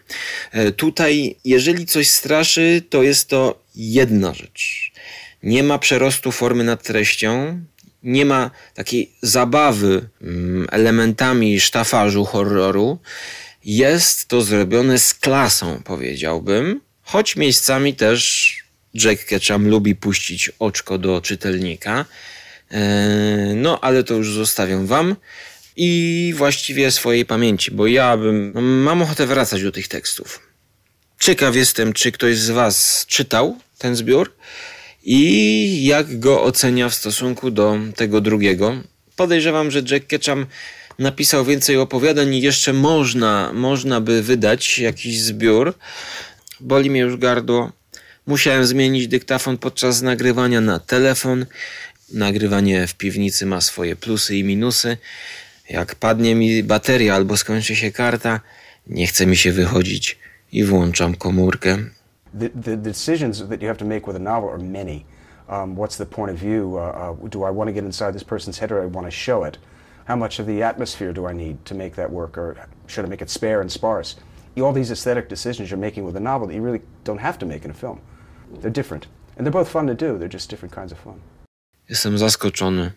E, 0.52 0.72
tutaj, 0.72 1.36
jeżeli 1.44 1.86
coś 1.86 2.08
straszy, 2.08 2.82
to 2.90 3.02
jest 3.02 3.28
to 3.28 3.62
jedna 3.74 4.34
rzecz. 4.34 4.92
Nie 5.42 5.62
ma 5.62 5.78
przerostu 5.78 6.32
formy 6.32 6.64
nad 6.64 6.82
treścią, 6.82 7.60
nie 8.02 8.26
ma 8.26 8.50
takiej 8.74 9.12
zabawy 9.22 10.08
mm, 10.22 10.66
elementami 10.70 11.60
sztafażu 11.60 12.24
horroru. 12.24 12.98
Jest 13.64 14.28
to 14.28 14.42
zrobione 14.42 14.98
z 14.98 15.14
klasą, 15.14 15.82
powiedziałbym, 15.84 16.80
choć 17.02 17.36
miejscami 17.36 17.94
też 17.94 18.52
Jack 18.94 19.24
Ketchum 19.24 19.68
lubi 19.68 19.94
puścić 19.94 20.50
oczko 20.58 20.98
do 20.98 21.20
czytelnika. 21.20 22.04
E, 22.70 23.52
no, 23.56 23.80
ale 23.80 24.04
to 24.04 24.14
już 24.14 24.32
zostawiam 24.32 24.86
wam 24.86 25.16
i 25.76 26.32
właściwie 26.36 26.90
swojej 26.90 27.26
pamięci, 27.26 27.70
bo 27.70 27.86
ja 27.86 28.16
bym, 28.16 28.52
mam 28.82 29.02
ochotę 29.02 29.26
wracać 29.26 29.62
do 29.62 29.72
tych 29.72 29.88
tekstów. 29.88 30.40
Ciekaw 31.20 31.56
jestem, 31.56 31.92
czy 31.92 32.12
ktoś 32.12 32.38
z 32.38 32.50
was 32.50 33.06
czytał 33.08 33.58
ten 33.78 33.96
zbiór 33.96 34.36
i 35.02 35.86
jak 35.86 36.18
go 36.18 36.42
ocenia 36.42 36.88
w 36.88 36.94
stosunku 36.94 37.50
do 37.50 37.78
tego 37.96 38.20
drugiego. 38.20 38.82
Podejrzewam, 39.16 39.70
że 39.70 39.82
Jack 39.90 40.06
Ketchum 40.06 40.46
napisał 40.98 41.44
więcej 41.44 41.76
opowiadań 41.76 42.34
i 42.34 42.40
jeszcze 42.40 42.72
można, 42.72 43.52
można 43.52 44.00
by 44.00 44.22
wydać 44.22 44.78
jakiś 44.78 45.22
zbiór. 45.22 45.74
Boli 46.60 46.90
mnie 46.90 47.00
już 47.00 47.16
gardło. 47.16 47.72
Musiałem 48.26 48.66
zmienić 48.66 49.08
dyktafon 49.08 49.58
podczas 49.58 50.02
nagrywania 50.02 50.60
na 50.60 50.78
telefon. 50.78 51.46
Nagrywanie 52.12 52.86
w 52.86 52.94
piwnicy 52.94 53.46
ma 53.46 53.60
swoje 53.60 53.96
plusy 53.96 54.36
i 54.36 54.44
minusy. 54.44 54.96
Jak 55.70 55.94
padnie 55.94 56.34
mi 56.34 56.62
bateria 56.62 57.14
albo 57.14 57.36
skończy 57.36 57.76
się 57.76 57.92
karta, 57.92 58.40
nie 58.86 59.06
chce 59.06 59.26
mi 59.26 59.36
się 59.36 59.52
wychodzić 59.52 60.18
i 60.52 60.64
włączam 60.64 61.14
komórkę. 61.14 61.78
The, 62.40 62.48
the 62.50 62.76
decisions 62.76 63.38
that 63.48 63.62
you 63.62 63.68
have 63.68 63.78
to 63.78 63.84
make 63.84 64.06
with 64.06 64.16
a 64.16 64.18
novel 64.18 64.50
are 64.50 64.58
many. 64.58 65.04
Um, 65.48 65.76
what's 65.76 65.96
the 65.98 66.06
point 66.06 66.32
of 66.32 66.40
view? 66.40 66.74
Uh, 66.74 67.12
uh, 67.12 67.28
do 67.28 67.38
I 67.38 67.52
want 67.52 67.68
to 67.68 67.72
get 67.72 67.84
inside 67.84 68.12
this 68.12 68.24
person's 68.24 68.58
head 68.58 68.72
or 68.72 68.82
I 68.82 68.86
want 68.86 69.06
to 69.06 69.10
show 69.10 69.44
it? 69.44 69.58
How 70.04 70.16
much 70.16 70.38
of 70.38 70.46
the 70.46 70.62
atmosphere 70.62 71.12
do 71.12 71.26
I 71.26 71.32
need 71.32 71.64
to 71.64 71.74
make 71.74 71.94
that 71.96 72.10
work, 72.10 72.38
or 72.38 72.56
should 72.86 73.06
I 73.06 73.08
make 73.08 73.22
it 73.22 73.30
spare 73.30 73.60
and 73.60 73.72
sparse? 73.72 74.16
All 74.62 74.72
these 74.72 74.92
aesthetic 74.92 75.28
decisions 75.28 75.70
you're 75.70 75.80
making 75.80 76.04
with 76.06 76.16
a 76.16 76.20
novel 76.20 76.46
that 76.46 76.54
you 76.54 76.62
really 76.62 76.82
don't 77.04 77.20
have 77.20 77.38
to 77.38 77.46
make 77.46 77.64
in 77.64 77.70
a 77.70 77.74
film. 77.74 78.00
They're 78.60 78.70
different. 78.70 79.06
And 79.36 79.46
they're 79.46 79.52
both 79.62 79.68
fun 79.68 79.86
to 79.86 79.94
do, 79.94 80.18
they're 80.18 80.32
just 80.32 80.50
different 80.50 80.74
kinds 80.74 80.92
of 80.92 80.98
fun. 80.98 81.20
Jestem 81.88 82.18
zaskoczony. 82.18 82.92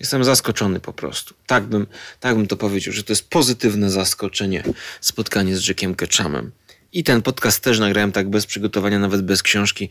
Jestem 0.00 0.24
zaskoczony 0.24 0.80
po 0.80 0.92
prostu. 0.92 1.34
Tak 1.46 1.64
bym, 1.64 1.86
tak 2.20 2.36
bym 2.36 2.46
to 2.46 2.56
powiedział, 2.56 2.94
że 2.94 3.02
to 3.02 3.12
jest 3.12 3.30
pozytywne 3.30 3.90
zaskoczenie 3.90 4.62
spotkanie 5.00 5.56
z 5.56 5.68
Jackiem 5.68 5.94
Ketchumem. 5.94 6.52
I 6.92 7.04
ten 7.04 7.22
podcast 7.22 7.60
też 7.60 7.78
nagrałem 7.78 8.12
tak 8.12 8.30
bez 8.30 8.46
przygotowania, 8.46 8.98
nawet 8.98 9.22
bez 9.22 9.42
książki, 9.42 9.88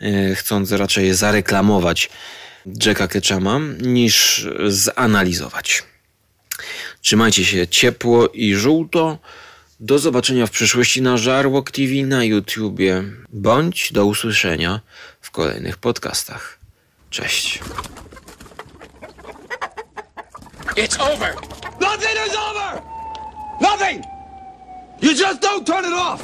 e, 0.00 0.34
chcąc 0.34 0.72
raczej 0.72 1.14
zareklamować 1.14 2.10
Jacka 2.66 3.08
Ketchuma, 3.08 3.60
niż 3.80 4.46
zanalizować. 4.68 5.82
Trzymajcie 7.00 7.44
się 7.44 7.68
ciepło 7.68 8.28
i 8.28 8.54
żółto. 8.54 9.18
Do 9.80 9.98
zobaczenia 9.98 10.46
w 10.46 10.50
przyszłości 10.50 11.02
na 11.02 11.16
Żarłok 11.16 11.70
TV 11.70 11.92
na 12.06 12.24
YouTubie, 12.24 13.04
bądź 13.32 13.92
do 13.92 14.06
usłyszenia 14.06 14.80
w 15.20 15.30
kolejnych 15.30 15.76
podcastach. 15.76 16.58
Cześć. 17.10 17.60
It's 20.76 21.00
over! 21.00 21.34
Nothing 21.80 22.16
is 22.26 22.36
over! 22.36 22.82
Nothing! 23.60 24.04
You 25.02 25.10
just 25.10 25.40
don't 25.40 25.66
turn 25.66 25.84
it 25.84 25.92
off! 25.92 26.22